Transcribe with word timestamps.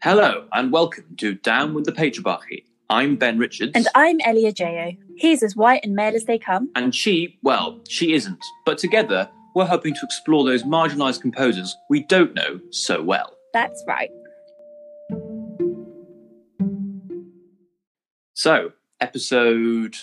Hello 0.00 0.46
and 0.52 0.70
welcome 0.70 1.16
to 1.16 1.34
Down 1.34 1.74
with 1.74 1.84
the 1.84 1.90
Patriarchy. 1.90 2.62
I'm 2.88 3.16
Ben 3.16 3.36
Richards. 3.36 3.72
And 3.74 3.88
I'm 3.96 4.20
Elia 4.20 4.52
Jo. 4.52 4.92
He's 5.16 5.42
as 5.42 5.56
white 5.56 5.80
and 5.82 5.96
male 5.96 6.14
as 6.14 6.24
they 6.24 6.38
come. 6.38 6.70
And 6.76 6.94
she, 6.94 7.36
well, 7.42 7.80
she 7.88 8.12
isn't. 8.12 8.38
But 8.64 8.78
together, 8.78 9.28
we're 9.56 9.66
hoping 9.66 9.94
to 9.94 10.00
explore 10.04 10.44
those 10.44 10.62
marginalised 10.62 11.20
composers 11.20 11.76
we 11.90 12.04
don't 12.04 12.32
know 12.32 12.60
so 12.70 13.02
well. 13.02 13.36
That's 13.52 13.82
right. 13.88 14.10
So, 18.34 18.70
episode 19.00 19.96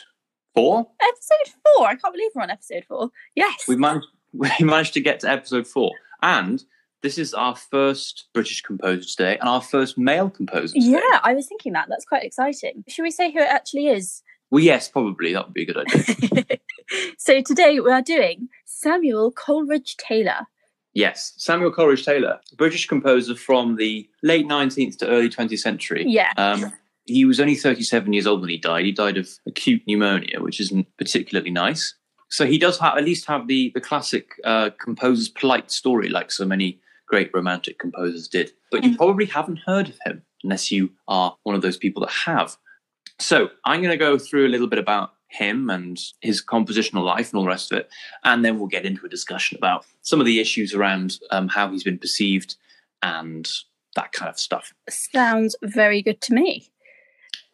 four? 0.53 0.89
Episode 1.01 1.53
four. 1.63 1.87
I 1.87 1.95
can't 1.95 2.13
believe 2.13 2.31
we're 2.35 2.41
on 2.41 2.49
episode 2.49 2.83
four. 2.85 3.11
Yes. 3.33 3.65
We 3.65 3.77
managed, 3.77 4.07
we 4.33 4.49
managed 4.59 4.93
to 4.95 4.99
get 4.99 5.21
to 5.21 5.29
episode 5.29 5.65
four. 5.65 5.93
And 6.21 6.65
this 7.05 7.19
is 7.19 7.35
our 7.35 7.55
first 7.55 8.29
British 8.33 8.63
composer 8.63 9.07
today 9.07 9.37
and 9.37 9.47
our 9.47 9.61
first 9.61 9.95
male 9.95 10.27
composer 10.27 10.73
today. 10.73 10.87
Yeah, 10.87 11.19
I 11.23 11.35
was 11.35 11.45
thinking 11.45 11.73
that. 11.73 11.85
That's 11.87 12.03
quite 12.03 12.23
exciting. 12.23 12.83
Should 12.87 13.03
we 13.03 13.11
say 13.11 13.31
who 13.31 13.39
it 13.39 13.47
actually 13.47 13.87
is? 13.87 14.23
Well, 14.49 14.63
yes, 14.63 14.89
probably. 14.89 15.31
That 15.31 15.45
would 15.45 15.53
be 15.53 15.61
a 15.61 15.65
good 15.65 15.77
idea. 15.77 16.57
so 17.19 17.41
today 17.41 17.79
we 17.79 17.91
are 17.91 18.01
doing 18.01 18.49
Samuel 18.65 19.31
Coleridge 19.31 19.97
Taylor. 19.97 20.47
Yes, 20.95 21.33
Samuel 21.37 21.71
Coleridge 21.71 22.03
Taylor, 22.03 22.39
British 22.57 22.87
composer 22.87 23.35
from 23.35 23.75
the 23.75 24.09
late 24.23 24.47
19th 24.47 24.97
to 24.97 25.07
early 25.07 25.29
20th 25.29 25.59
century. 25.59 26.05
Yeah. 26.07 26.31
Um, 26.37 26.73
he 27.05 27.23
was 27.23 27.39
only 27.39 27.55
37 27.55 28.13
years 28.13 28.25
old 28.25 28.41
when 28.41 28.49
he 28.49 28.57
died. 28.57 28.85
He 28.85 28.91
died 28.91 29.17
of 29.17 29.29
acute 29.45 29.83
pneumonia, 29.85 30.41
which 30.41 30.59
isn't 30.59 30.87
particularly 30.97 31.51
nice. 31.51 31.93
So 32.29 32.47
he 32.47 32.57
does 32.57 32.79
have, 32.79 32.97
at 32.97 33.03
least 33.03 33.27
have 33.27 33.47
the, 33.47 33.71
the 33.75 33.81
classic 33.81 34.31
uh, 34.43 34.71
composer's 34.79 35.29
polite 35.29 35.69
story, 35.69 36.09
like 36.09 36.31
so 36.31 36.45
many 36.45 36.79
great 37.07 37.31
romantic 37.33 37.79
composers 37.79 38.27
did. 38.27 38.51
But 38.71 38.83
you 38.83 38.95
probably 38.97 39.25
haven't 39.25 39.59
heard 39.65 39.89
of 39.89 39.97
him 40.05 40.23
unless 40.43 40.71
you 40.71 40.91
are 41.07 41.35
one 41.43 41.55
of 41.55 41.61
those 41.61 41.77
people 41.77 42.01
that 42.01 42.11
have. 42.11 42.57
So 43.19 43.49
I'm 43.63 43.81
going 43.81 43.91
to 43.91 43.97
go 43.97 44.17
through 44.17 44.47
a 44.47 44.49
little 44.49 44.67
bit 44.67 44.79
about 44.79 45.11
him 45.27 45.69
and 45.69 45.99
his 46.21 46.43
compositional 46.43 47.03
life 47.03 47.31
and 47.31 47.37
all 47.37 47.43
the 47.43 47.49
rest 47.49 47.71
of 47.71 47.79
it. 47.79 47.89
And 48.23 48.43
then 48.43 48.57
we'll 48.57 48.67
get 48.67 48.85
into 48.85 49.05
a 49.05 49.09
discussion 49.09 49.57
about 49.57 49.85
some 50.01 50.19
of 50.19 50.25
the 50.25 50.39
issues 50.39 50.73
around 50.73 51.19
um, 51.31 51.47
how 51.47 51.69
he's 51.69 51.83
been 51.83 51.97
perceived 51.97 52.55
and 53.01 53.49
that 53.95 54.11
kind 54.11 54.29
of 54.29 54.39
stuff. 54.39 54.73
Sounds 54.89 55.55
very 55.63 56.01
good 56.01 56.21
to 56.21 56.33
me. 56.33 56.69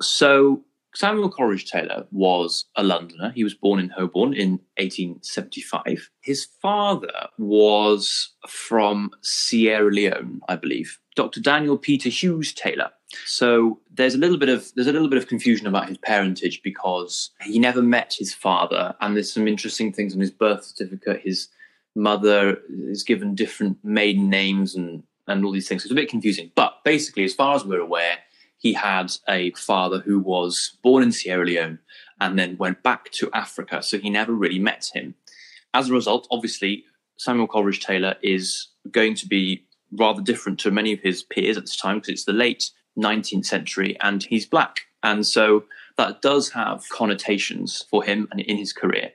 So 0.01 0.63
Samuel 0.93 1.29
Coleridge 1.29 1.65
Taylor 1.65 2.05
was 2.11 2.65
a 2.75 2.83
Londoner. 2.83 3.31
He 3.31 3.43
was 3.43 3.53
born 3.53 3.79
in 3.79 3.89
Holborn 3.89 4.33
in 4.33 4.59
1875. 4.77 6.09
His 6.21 6.47
father 6.61 7.29
was 7.37 8.33
from 8.47 9.11
Sierra 9.21 9.91
Leone, 9.91 10.41
I 10.49 10.55
believe. 10.57 10.99
Dr. 11.15 11.39
Daniel 11.39 11.77
Peter 11.77 12.09
Hughes 12.09 12.53
Taylor. 12.53 12.91
So 13.25 13.79
there's 13.93 14.15
a 14.15 14.17
little 14.17 14.37
bit 14.37 14.49
of 14.49 14.71
there's 14.75 14.87
a 14.87 14.93
little 14.93 15.09
bit 15.09 15.17
of 15.17 15.27
confusion 15.27 15.67
about 15.67 15.89
his 15.89 15.97
parentage 15.97 16.61
because 16.63 17.31
he 17.41 17.59
never 17.59 17.81
met 17.81 18.15
his 18.17 18.33
father, 18.33 18.95
and 19.01 19.15
there's 19.15 19.31
some 19.31 19.47
interesting 19.47 19.91
things 19.91 20.13
on 20.13 20.21
his 20.21 20.31
birth 20.31 20.63
certificate. 20.63 21.21
His 21.21 21.49
mother 21.95 22.59
is 22.69 23.03
given 23.03 23.35
different 23.35 23.77
maiden 23.83 24.29
names 24.29 24.75
and 24.75 25.03
and 25.27 25.45
all 25.45 25.51
these 25.51 25.67
things. 25.67 25.83
It's 25.83 25.91
a 25.91 25.95
bit 25.95 26.09
confusing. 26.09 26.51
But 26.55 26.75
basically, 26.83 27.23
as 27.23 27.33
far 27.33 27.55
as 27.55 27.65
we're 27.65 27.79
aware, 27.79 28.17
he 28.61 28.73
had 28.73 29.11
a 29.27 29.51
father 29.53 29.99
who 29.99 30.19
was 30.19 30.77
born 30.83 31.01
in 31.01 31.11
Sierra 31.11 31.43
Leone 31.43 31.79
and 32.19 32.37
then 32.37 32.57
went 32.57 32.83
back 32.83 33.11
to 33.13 33.31
Africa. 33.33 33.81
So 33.81 33.97
he 33.97 34.11
never 34.11 34.33
really 34.33 34.59
met 34.59 34.91
him. 34.93 35.15
As 35.73 35.89
a 35.89 35.93
result, 35.93 36.27
obviously, 36.29 36.85
Samuel 37.17 37.47
Coleridge 37.47 37.79
Taylor 37.79 38.15
is 38.21 38.67
going 38.91 39.15
to 39.15 39.27
be 39.27 39.65
rather 39.93 40.21
different 40.21 40.59
to 40.59 40.69
many 40.69 40.93
of 40.93 40.99
his 40.99 41.23
peers 41.23 41.57
at 41.57 41.63
this 41.63 41.75
time 41.75 41.97
because 41.97 42.09
it's 42.09 42.25
the 42.25 42.33
late 42.33 42.69
19th 42.99 43.47
century 43.47 43.97
and 43.99 44.21
he's 44.23 44.45
black. 44.45 44.81
And 45.01 45.25
so 45.25 45.63
that 45.97 46.21
does 46.21 46.49
have 46.49 46.87
connotations 46.89 47.83
for 47.89 48.03
him 48.03 48.27
and 48.29 48.41
in 48.41 48.57
his 48.57 48.73
career. 48.73 49.11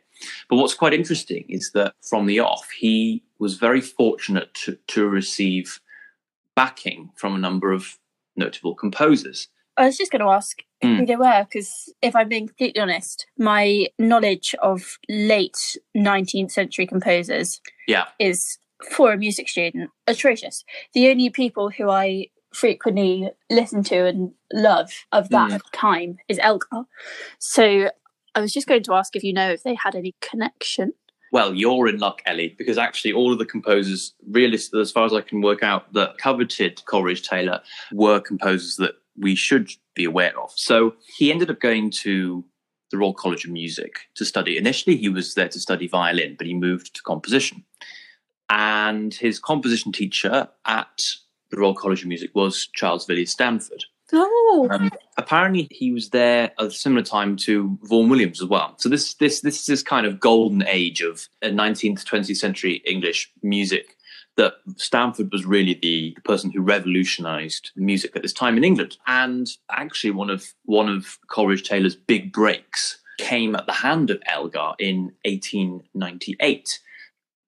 But 0.51 0.57
what's 0.57 0.75
quite 0.75 0.93
interesting 0.93 1.45
is 1.49 1.71
that 1.75 1.95
from 2.03 2.27
the 2.27 2.41
off, 2.41 2.69
he 2.71 3.23
was 3.39 3.59
very 3.59 3.81
fortunate 3.81 4.53
to, 4.55 4.77
to 4.89 5.07
receive 5.07 5.79
backing 6.57 7.11
from 7.15 7.37
a 7.37 7.39
number 7.39 7.71
of 7.71 7.97
notable 8.37 8.75
composers. 8.75 9.49
I 9.77 9.87
was 9.87 9.97
just 9.99 10.11
going 10.13 10.23
to 10.23 10.29
ask 10.31 10.59
Mm. 10.85 10.99
who 10.99 11.07
they 11.07 11.17
were 11.17 11.45
because, 11.49 11.91
if 12.03 12.15
I'm 12.15 12.29
being 12.29 12.49
completely 12.49 12.81
honest, 12.83 13.27
my 13.39 13.87
knowledge 13.99 14.55
of 14.63 14.99
late 15.09 15.79
19th 15.97 16.51
century 16.51 16.87
composers 16.87 17.63
Yeah. 17.89 18.05
is, 18.19 18.59
for 18.91 19.11
a 19.13 19.17
music 19.17 19.49
student, 19.49 19.91
atrocious. 20.07 20.65
The 20.93 21.09
only 21.09 21.31
people 21.31 21.71
who 21.71 21.89
I 21.89 22.27
frequently 22.53 23.31
listen 23.51 23.83
to 23.85 24.05
and 24.07 24.33
love 24.53 24.93
of 25.13 25.31
that 25.31 25.63
time 25.73 26.19
is 26.29 26.39
Elgar. 26.43 26.85
So 27.39 27.91
I 28.35 28.41
was 28.41 28.53
just 28.53 28.67
going 28.67 28.83
to 28.83 28.93
ask 28.95 29.17
if 29.17 29.25
you 29.25 29.33
know 29.33 29.51
if 29.53 29.63
they 29.63 29.75
had 29.83 29.95
any 29.95 30.15
connection. 30.21 30.93
Well, 31.37 31.55
you're 31.55 31.87
in 31.87 31.99
luck, 31.99 32.23
Ellie, 32.25 32.55
because 32.57 32.79
actually 32.79 33.13
all 33.13 33.31
of 33.31 33.39
the 33.39 33.45
composers, 33.45 34.15
realistically, 34.31 34.81
as 34.81 34.91
far 34.91 35.05
as 35.05 35.13
I 35.13 35.21
can 35.21 35.43
work 35.43 35.63
out, 35.63 35.93
that 35.93 36.17
coveted 36.17 36.83
Coleridge 36.87 37.29
Taylor 37.29 37.61
were 37.93 38.21
composers 38.21 38.77
that 38.77 38.95
we 39.19 39.35
should 39.35 39.71
be 39.95 40.07
aware 40.07 40.33
of. 40.41 40.51
So 40.55 40.95
he 41.19 41.31
ended 41.31 41.51
up 41.51 41.61
going 41.61 41.91
to 41.91 42.43
the 42.91 42.97
Royal 42.97 43.13
College 43.13 43.45
of 43.45 43.51
Music 43.51 44.09
to 44.15 44.25
study. 44.25 44.57
Initially, 44.57 44.97
he 44.97 45.11
was 45.11 45.35
there 45.35 45.51
to 45.51 45.61
study 45.61 45.87
violin, 45.87 46.37
but 46.39 46.47
he 46.47 46.55
moved 46.55 46.95
to 46.97 47.03
composition. 47.03 47.65
And 48.49 49.13
his 49.13 49.39
composition 49.39 49.93
teacher 49.93 50.49
at 50.65 51.03
the 51.51 51.59
Royal 51.59 51.75
College 51.75 52.01
of 52.01 52.09
Music 52.09 52.31
was 52.35 52.67
Charles 52.73 53.05
Villiers 53.05 53.33
Stanford. 53.33 53.85
Oh, 54.11 54.69
Um, 54.71 54.91
apparently, 55.17 55.69
he 55.71 55.93
was 55.93 56.11
there 56.11 56.53
at 56.59 56.67
a 56.67 56.71
similar 56.71 57.03
time 57.03 57.37
to 57.37 57.79
Vaughan 57.83 58.09
Williams 58.09 58.43
as 58.43 58.49
well. 58.49 58.75
So 58.79 58.89
this 58.89 59.15
this 59.15 59.41
this 59.41 59.61
is 59.61 59.67
this 59.67 59.83
kind 59.83 60.07
of 60.07 60.21
golden 60.21 60.67
age 60.67 61.01
of 61.01 61.29
uh, 61.43 61.49
19th, 61.49 62.05
20th 62.05 62.37
century 62.37 62.83
English 62.87 63.31
music. 63.43 63.97
That 64.37 64.57
Stanford 64.77 65.33
was 65.33 65.47
really 65.47 65.73
the, 65.73 66.13
the 66.15 66.21
person 66.21 66.51
who 66.51 66.61
revolutionised 66.61 67.71
music 67.75 68.15
at 68.15 68.21
this 68.21 68.35
time 68.35 68.59
in 68.59 68.65
England, 68.65 68.99
and 69.07 69.49
actually 69.71 70.11
one 70.11 70.29
of 70.29 70.53
one 70.65 70.91
of 70.91 71.19
Coleridge 71.29 71.67
Taylor's 71.67 71.97
big 71.97 72.33
breaks 72.33 72.99
came 73.19 73.57
at 73.57 73.65
the 73.65 73.73
hand 73.73 74.11
of 74.11 74.23
Elgar 74.27 74.75
in 74.79 75.13
1898. 75.25 76.81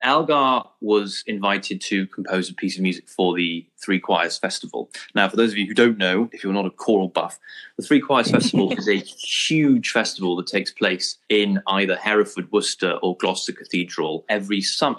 Elgar 0.03 0.63
was 0.81 1.25
invited 1.27 1.81
to 1.83 2.07
compose 2.09 2.51
a 2.51 2.55
piece 2.55 2.77
of 2.77 2.83
music 2.83 3.09
for 3.09 3.35
the 3.35 3.67
Three 3.83 3.99
Choirs 3.99 4.39
Festival. 4.39 4.91
Now, 5.15 5.29
for 5.29 5.37
those 5.37 5.53
of 5.53 5.59
you 5.59 5.67
who 5.67 5.75
don't 5.75 5.99
know, 5.99 6.29
if 6.33 6.45
you're 6.45 6.53
not 6.53 6.67
a 6.67 6.71
choral 6.71 7.09
buff, 7.09 7.39
the 7.77 7.85
Three 7.85 8.01
Choirs 8.01 8.31
Festival 8.31 8.73
is 8.79 8.89
a 8.89 8.97
huge 8.97 9.91
festival 9.91 10.37
that 10.37 10.47
takes 10.47 10.71
place 10.71 11.19
in 11.29 11.61
either 11.67 11.97
Hereford, 11.97 12.51
Worcester, 12.53 12.93
or 13.03 13.17
Gloucester 13.17 13.53
Cathedral 13.53 14.25
every 14.29 14.61
summer. 14.61 14.97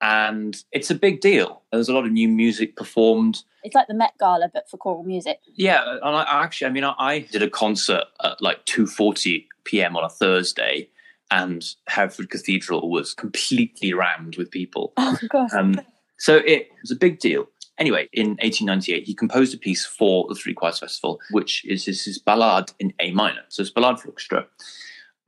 And 0.00 0.62
it's 0.72 0.90
a 0.90 0.94
big 0.94 1.20
deal. 1.20 1.62
There's 1.72 1.88
a 1.88 1.94
lot 1.94 2.04
of 2.04 2.12
new 2.12 2.28
music 2.28 2.76
performed. 2.76 3.42
it's 3.64 3.74
like 3.74 3.86
the 3.88 3.94
Met 3.94 4.12
Gala, 4.20 4.50
but 4.52 4.68
for 4.68 4.76
choral 4.76 5.04
music. 5.04 5.40
Yeah, 5.54 5.82
and 6.02 6.16
I 6.16 6.22
I 6.22 6.44
actually, 6.44 6.66
I 6.66 6.70
mean, 6.70 6.84
I, 6.84 6.94
I 6.98 7.18
did 7.20 7.42
a 7.42 7.48
concert 7.48 8.04
at 8.22 8.42
like 8.42 8.62
two 8.66 8.86
forty 8.86 9.48
p.m. 9.64 9.96
on 9.96 10.04
a 10.04 10.10
Thursday, 10.10 10.90
and 11.30 11.64
Hereford 11.88 12.30
Cathedral 12.30 12.90
was 12.90 13.14
completely 13.14 13.92
rammed 13.92 14.36
with 14.36 14.50
people. 14.50 14.92
Oh, 14.96 15.16
gosh. 15.28 15.52
Um, 15.52 15.80
so 16.18 16.36
it 16.36 16.68
was 16.82 16.90
a 16.90 16.96
big 16.96 17.18
deal. 17.18 17.46
Anyway, 17.78 18.08
in 18.12 18.28
1898, 18.42 19.04
he 19.04 19.14
composed 19.14 19.54
a 19.54 19.58
piece 19.58 19.84
for 19.84 20.26
the 20.28 20.34
Three 20.34 20.54
Choirs 20.54 20.78
Festival, 20.78 21.20
which 21.30 21.64
is 21.66 21.84
his, 21.84 22.04
his 22.04 22.18
ballade 22.18 22.72
in 22.78 22.92
A 23.00 23.10
minor. 23.12 23.42
So 23.48 23.60
it's 23.60 23.70
ballade 23.70 23.98
for 24.00 24.08
orchestra. 24.08 24.46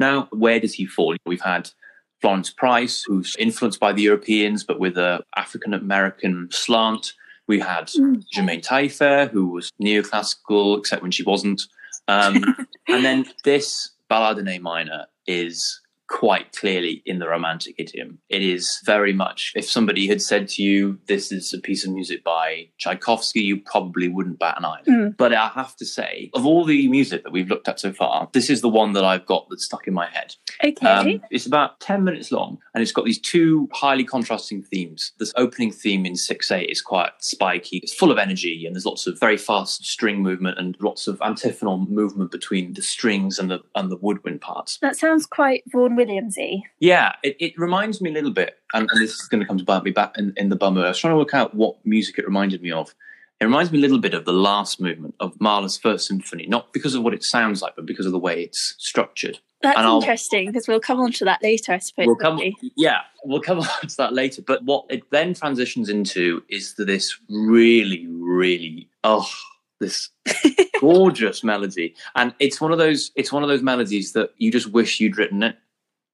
Now, 0.00 0.28
where 0.30 0.58
does 0.60 0.72
he 0.74 0.86
fall? 0.86 1.14
We've 1.26 1.40
had 1.42 1.70
Florence 2.20 2.50
Price, 2.50 3.04
who's 3.06 3.36
influenced 3.36 3.80
by 3.80 3.92
the 3.92 4.02
Europeans, 4.02 4.64
but 4.64 4.78
with 4.80 4.96
a 4.96 5.22
African 5.36 5.74
American 5.74 6.48
slant. 6.50 7.12
We 7.48 7.60
had 7.60 7.86
Mm. 7.88 8.22
Germaine 8.30 8.60
Tailleferre, 8.60 9.30
who 9.30 9.48
was 9.48 9.70
neoclassical, 9.82 10.78
except 10.78 11.00
when 11.02 11.10
she 11.10 11.22
wasn't. 11.22 11.62
Um, 12.06 12.44
and 12.88 13.04
then 13.04 13.26
this 13.44 13.90
ballade 14.10 14.38
in 14.38 14.48
A 14.48 14.58
minor 14.58 15.06
is 15.26 15.80
quite 16.08 16.52
clearly 16.52 17.02
in 17.06 17.18
the 17.18 17.28
romantic 17.28 17.74
idiom. 17.78 18.18
It 18.28 18.42
is 18.42 18.80
very 18.84 19.12
much, 19.12 19.52
if 19.54 19.68
somebody 19.68 20.06
had 20.08 20.20
said 20.20 20.48
to 20.48 20.62
you, 20.62 20.98
this 21.06 21.30
is 21.30 21.52
a 21.52 21.58
piece 21.58 21.84
of 21.84 21.92
music 21.92 22.24
by 22.24 22.68
Tchaikovsky, 22.78 23.40
you 23.40 23.60
probably 23.60 24.08
wouldn't 24.08 24.38
bat 24.38 24.56
an 24.58 24.64
eye. 24.64 24.82
Mm. 24.88 25.16
But 25.16 25.32
I 25.32 25.48
have 25.48 25.76
to 25.76 25.86
say, 25.86 26.30
of 26.34 26.46
all 26.46 26.64
the 26.64 26.88
music 26.88 27.22
that 27.24 27.32
we've 27.32 27.48
looked 27.48 27.68
at 27.68 27.78
so 27.78 27.92
far, 27.92 28.28
this 28.32 28.50
is 28.50 28.60
the 28.60 28.68
one 28.68 28.92
that 28.94 29.04
I've 29.04 29.26
got 29.26 29.46
that's 29.50 29.64
stuck 29.64 29.86
in 29.86 29.94
my 29.94 30.08
head. 30.08 30.34
Okay. 30.64 30.86
Um, 30.86 31.22
it's 31.30 31.46
about 31.46 31.78
10 31.80 32.04
minutes 32.04 32.32
long 32.32 32.58
and 32.74 32.82
it's 32.82 32.92
got 32.92 33.04
these 33.04 33.20
two 33.20 33.68
highly 33.72 34.04
contrasting 34.04 34.62
themes. 34.62 35.12
This 35.18 35.32
opening 35.36 35.70
theme 35.70 36.06
in 36.06 36.14
6-8 36.14 36.70
is 36.70 36.80
quite 36.80 37.10
spiky, 37.18 37.78
it's 37.78 37.94
full 37.94 38.10
of 38.10 38.18
energy, 38.18 38.64
and 38.66 38.74
there's 38.74 38.86
lots 38.86 39.06
of 39.06 39.20
very 39.20 39.36
fast 39.36 39.84
string 39.84 40.22
movement 40.22 40.58
and 40.58 40.76
lots 40.80 41.06
of 41.06 41.20
antiphonal 41.22 41.78
movement 41.78 42.30
between 42.30 42.72
the 42.72 42.82
strings 42.82 43.38
and 43.38 43.50
the 43.50 43.60
and 43.74 43.90
the 43.90 43.96
woodwind 43.96 44.40
parts. 44.40 44.78
that 44.78 44.96
sounds 44.96 45.26
quite 45.26 45.62
Vaughan 45.68 45.97
Williamsy. 45.98 46.62
Yeah, 46.78 47.12
it, 47.22 47.36
it 47.40 47.58
reminds 47.58 48.00
me 48.00 48.10
a 48.10 48.12
little 48.12 48.30
bit, 48.30 48.58
and, 48.72 48.88
and 48.90 49.02
this 49.02 49.14
is 49.14 49.28
going 49.28 49.40
to 49.40 49.46
come 49.46 49.58
to 49.58 49.64
bite 49.64 49.82
me 49.82 49.90
back 49.90 50.16
in, 50.16 50.32
in 50.36 50.48
the 50.48 50.56
bummer. 50.56 50.84
I 50.84 50.88
was 50.88 50.98
trying 50.98 51.12
to 51.12 51.18
work 51.18 51.34
out 51.34 51.54
what 51.54 51.84
music 51.84 52.18
it 52.18 52.24
reminded 52.24 52.62
me 52.62 52.70
of, 52.70 52.94
It 53.40 53.44
reminds 53.44 53.70
me 53.70 53.78
a 53.78 53.82
little 53.82 53.98
bit 53.98 54.14
of 54.14 54.24
the 54.24 54.32
last 54.32 54.80
movement 54.80 55.14
of 55.20 55.40
Mahler's 55.40 55.76
First 55.76 56.06
Symphony, 56.06 56.46
not 56.46 56.72
because 56.72 56.94
of 56.94 57.02
what 57.02 57.14
it 57.14 57.22
sounds 57.22 57.62
like, 57.62 57.76
but 57.76 57.86
because 57.86 58.06
of 58.06 58.12
the 58.12 58.18
way 58.18 58.42
it's 58.42 58.74
structured. 58.78 59.38
That's 59.62 59.78
interesting 59.78 60.46
because 60.46 60.68
we'll 60.68 60.80
come 60.80 61.00
on 61.00 61.12
to 61.12 61.24
that 61.24 61.42
later, 61.42 61.72
I 61.72 61.78
suppose. 61.78 62.06
We'll 62.06 62.16
come, 62.16 62.40
yeah, 62.76 63.00
we'll 63.24 63.40
come 63.40 63.58
on 63.82 63.88
to 63.88 63.96
that 63.96 64.12
later. 64.12 64.42
But 64.42 64.64
what 64.64 64.86
it 64.88 65.10
then 65.10 65.34
transitions 65.34 65.88
into 65.88 66.42
is 66.48 66.74
this 66.74 67.18
really, 67.28 68.06
really, 68.08 68.88
oh, 69.04 69.28
this 69.80 70.10
gorgeous 70.80 71.44
melody, 71.44 71.94
and 72.14 72.34
it's 72.38 72.60
one 72.60 72.72
of 72.72 72.78
those, 72.78 73.10
it's 73.16 73.32
one 73.32 73.42
of 73.42 73.48
those 73.48 73.62
melodies 73.62 74.12
that 74.12 74.30
you 74.38 74.50
just 74.50 74.72
wish 74.72 75.00
you'd 75.00 75.18
written 75.18 75.42
it 75.42 75.56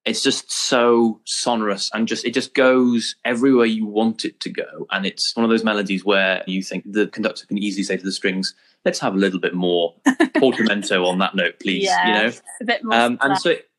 it's 0.05 0.23
just 0.23 0.53
so 0.53 1.21
sonorous 1.25 1.91
and 1.95 2.07
just 2.07 2.25
it 2.25 2.35
just 2.35 2.55
goes 2.55 3.17
everywhere 3.25 3.67
you 3.67 3.87
want 3.87 4.25
it 4.25 4.39
to 4.41 4.51
go. 4.51 4.87
And 4.91 5.07
it's 5.07 5.35
one 5.35 5.45
of 5.45 5.51
those 5.51 5.65
melodies 5.65 6.05
where 6.05 6.43
you 6.47 6.63
think 6.63 6.85
the 6.87 7.07
conductor 7.07 7.47
can 7.47 7.59
easily 7.59 7.85
say 7.85 7.97
to 7.97 8.05
the 8.05 8.13
strings 8.13 8.55
let's 8.85 8.99
have 8.99 9.15
a 9.15 9.19
little 9.19 9.41
bit 9.41 9.55
more 9.55 9.95
portamento 10.37 11.07
on 11.07 11.19
that 11.19 11.35
note 11.35 11.59
please 11.59 11.85
yeah, 11.85 12.07
you 12.07 12.13
know? 12.15 12.35
a 12.61 12.65
bit 12.65 12.85
more 12.85 12.99
um, 12.99 13.19
and 13.23 13.39
so 13.39 13.51
it, 13.51 13.71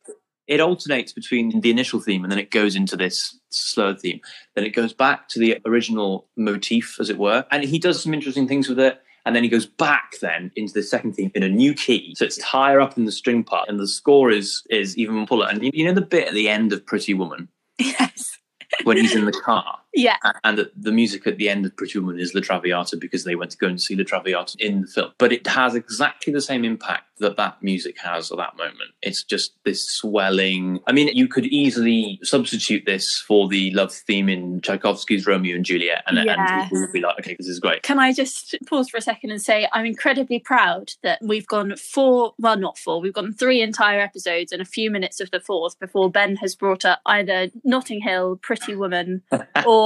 it 0.46 0.60
alternates 0.60 1.12
between 1.12 1.60
the 1.60 1.70
initial 1.70 2.00
theme 2.00 2.24
and 2.24 2.30
then 2.30 2.38
it 2.38 2.50
goes 2.50 2.76
into 2.76 2.96
this 2.96 3.38
slow 3.50 3.94
theme. 3.94 4.20
Then 4.54 4.64
it 4.64 4.70
goes 4.70 4.92
back 4.92 5.28
to 5.30 5.40
the 5.40 5.58
original 5.66 6.28
motif 6.36 6.98
as 7.00 7.10
it 7.10 7.18
were. 7.18 7.44
And 7.50 7.64
he 7.64 7.78
does 7.78 8.02
some 8.02 8.14
interesting 8.14 8.46
things 8.46 8.68
with 8.68 8.78
it 8.78 9.00
and 9.26 9.34
then 9.34 9.42
he 9.42 9.48
goes 9.50 9.66
back 9.66 10.14
then 10.22 10.52
into 10.54 10.72
the 10.72 10.82
second 10.82 11.14
theme 11.14 11.32
in 11.34 11.42
a 11.42 11.48
new 11.48 11.74
key. 11.74 12.14
So 12.16 12.24
it's 12.24 12.40
higher 12.40 12.80
up 12.80 12.96
in 12.96 13.04
the 13.04 13.12
string 13.12 13.42
part 13.42 13.68
and 13.68 13.78
the 13.78 13.88
score 13.88 14.30
is 14.30 14.62
is 14.70 14.96
even 14.96 15.26
fuller. 15.26 15.48
And 15.50 15.68
you 15.74 15.84
know 15.84 15.92
the 15.92 16.00
bit 16.00 16.28
at 16.28 16.34
the 16.34 16.48
end 16.48 16.72
of 16.72 16.86
pretty 16.86 17.12
woman? 17.12 17.48
Yes. 17.78 18.38
When 18.84 18.96
he's 18.96 19.14
in 19.14 19.26
the 19.26 19.32
car 19.32 19.78
yeah. 19.96 20.16
And 20.44 20.58
the, 20.58 20.70
the 20.76 20.92
music 20.92 21.26
at 21.26 21.38
the 21.38 21.48
end 21.48 21.66
of 21.66 21.76
pretty 21.76 21.98
woman 21.98 22.20
is 22.20 22.34
la 22.34 22.40
traviata 22.40 22.96
because 22.96 23.24
they 23.24 23.34
went 23.34 23.50
to 23.52 23.56
go 23.56 23.66
and 23.66 23.80
see 23.80 23.96
la 23.96 24.04
traviata 24.04 24.56
in 24.60 24.82
the 24.82 24.86
film. 24.86 25.12
But 25.18 25.32
it 25.32 25.46
has 25.46 25.74
exactly 25.74 26.32
the 26.32 26.40
same 26.40 26.64
impact 26.64 27.04
that 27.18 27.38
that 27.38 27.62
music 27.62 27.96
has 27.98 28.30
at 28.30 28.36
that 28.36 28.56
moment. 28.58 28.90
It's 29.00 29.24
just 29.24 29.54
this 29.64 29.82
swelling. 29.90 30.80
I 30.86 30.92
mean 30.92 31.08
you 31.14 31.26
could 31.28 31.46
easily 31.46 32.18
substitute 32.22 32.84
this 32.84 33.18
for 33.26 33.48
the 33.48 33.70
love 33.72 33.92
theme 33.92 34.28
in 34.28 34.60
tchaikovsky's 34.60 35.26
romeo 35.26 35.56
and 35.56 35.64
juliet 35.64 36.04
and, 36.06 36.18
Yeah. 36.18 36.34
and 36.38 36.64
people 36.64 36.82
would 36.82 36.92
be 36.92 37.00
like 37.00 37.18
okay 37.20 37.34
this 37.38 37.48
is 37.48 37.58
great. 37.58 37.82
Can 37.82 37.98
I 37.98 38.12
just 38.12 38.54
pause 38.66 38.90
for 38.90 38.98
a 38.98 39.00
second 39.00 39.30
and 39.30 39.40
say 39.40 39.66
I'm 39.72 39.86
incredibly 39.86 40.38
proud 40.38 40.92
that 41.02 41.18
we've 41.22 41.46
gone 41.46 41.74
four, 41.76 42.34
well, 42.38 42.58
not 42.58 42.76
four, 42.76 43.00
we've 43.00 43.14
gone 43.14 43.32
three 43.32 43.62
entire 43.62 44.00
episodes 44.00 44.52
and 44.52 44.60
a 44.60 44.66
few 44.66 44.90
minutes 44.90 45.18
of 45.20 45.30
the 45.30 45.40
fourth 45.40 45.78
before 45.80 46.10
Ben 46.10 46.36
has 46.36 46.54
brought 46.54 46.84
up 46.84 47.00
either 47.06 47.48
Notting 47.64 48.02
Hill, 48.02 48.38
Pretty 48.42 48.74
Woman, 48.74 49.22
or 49.66 49.85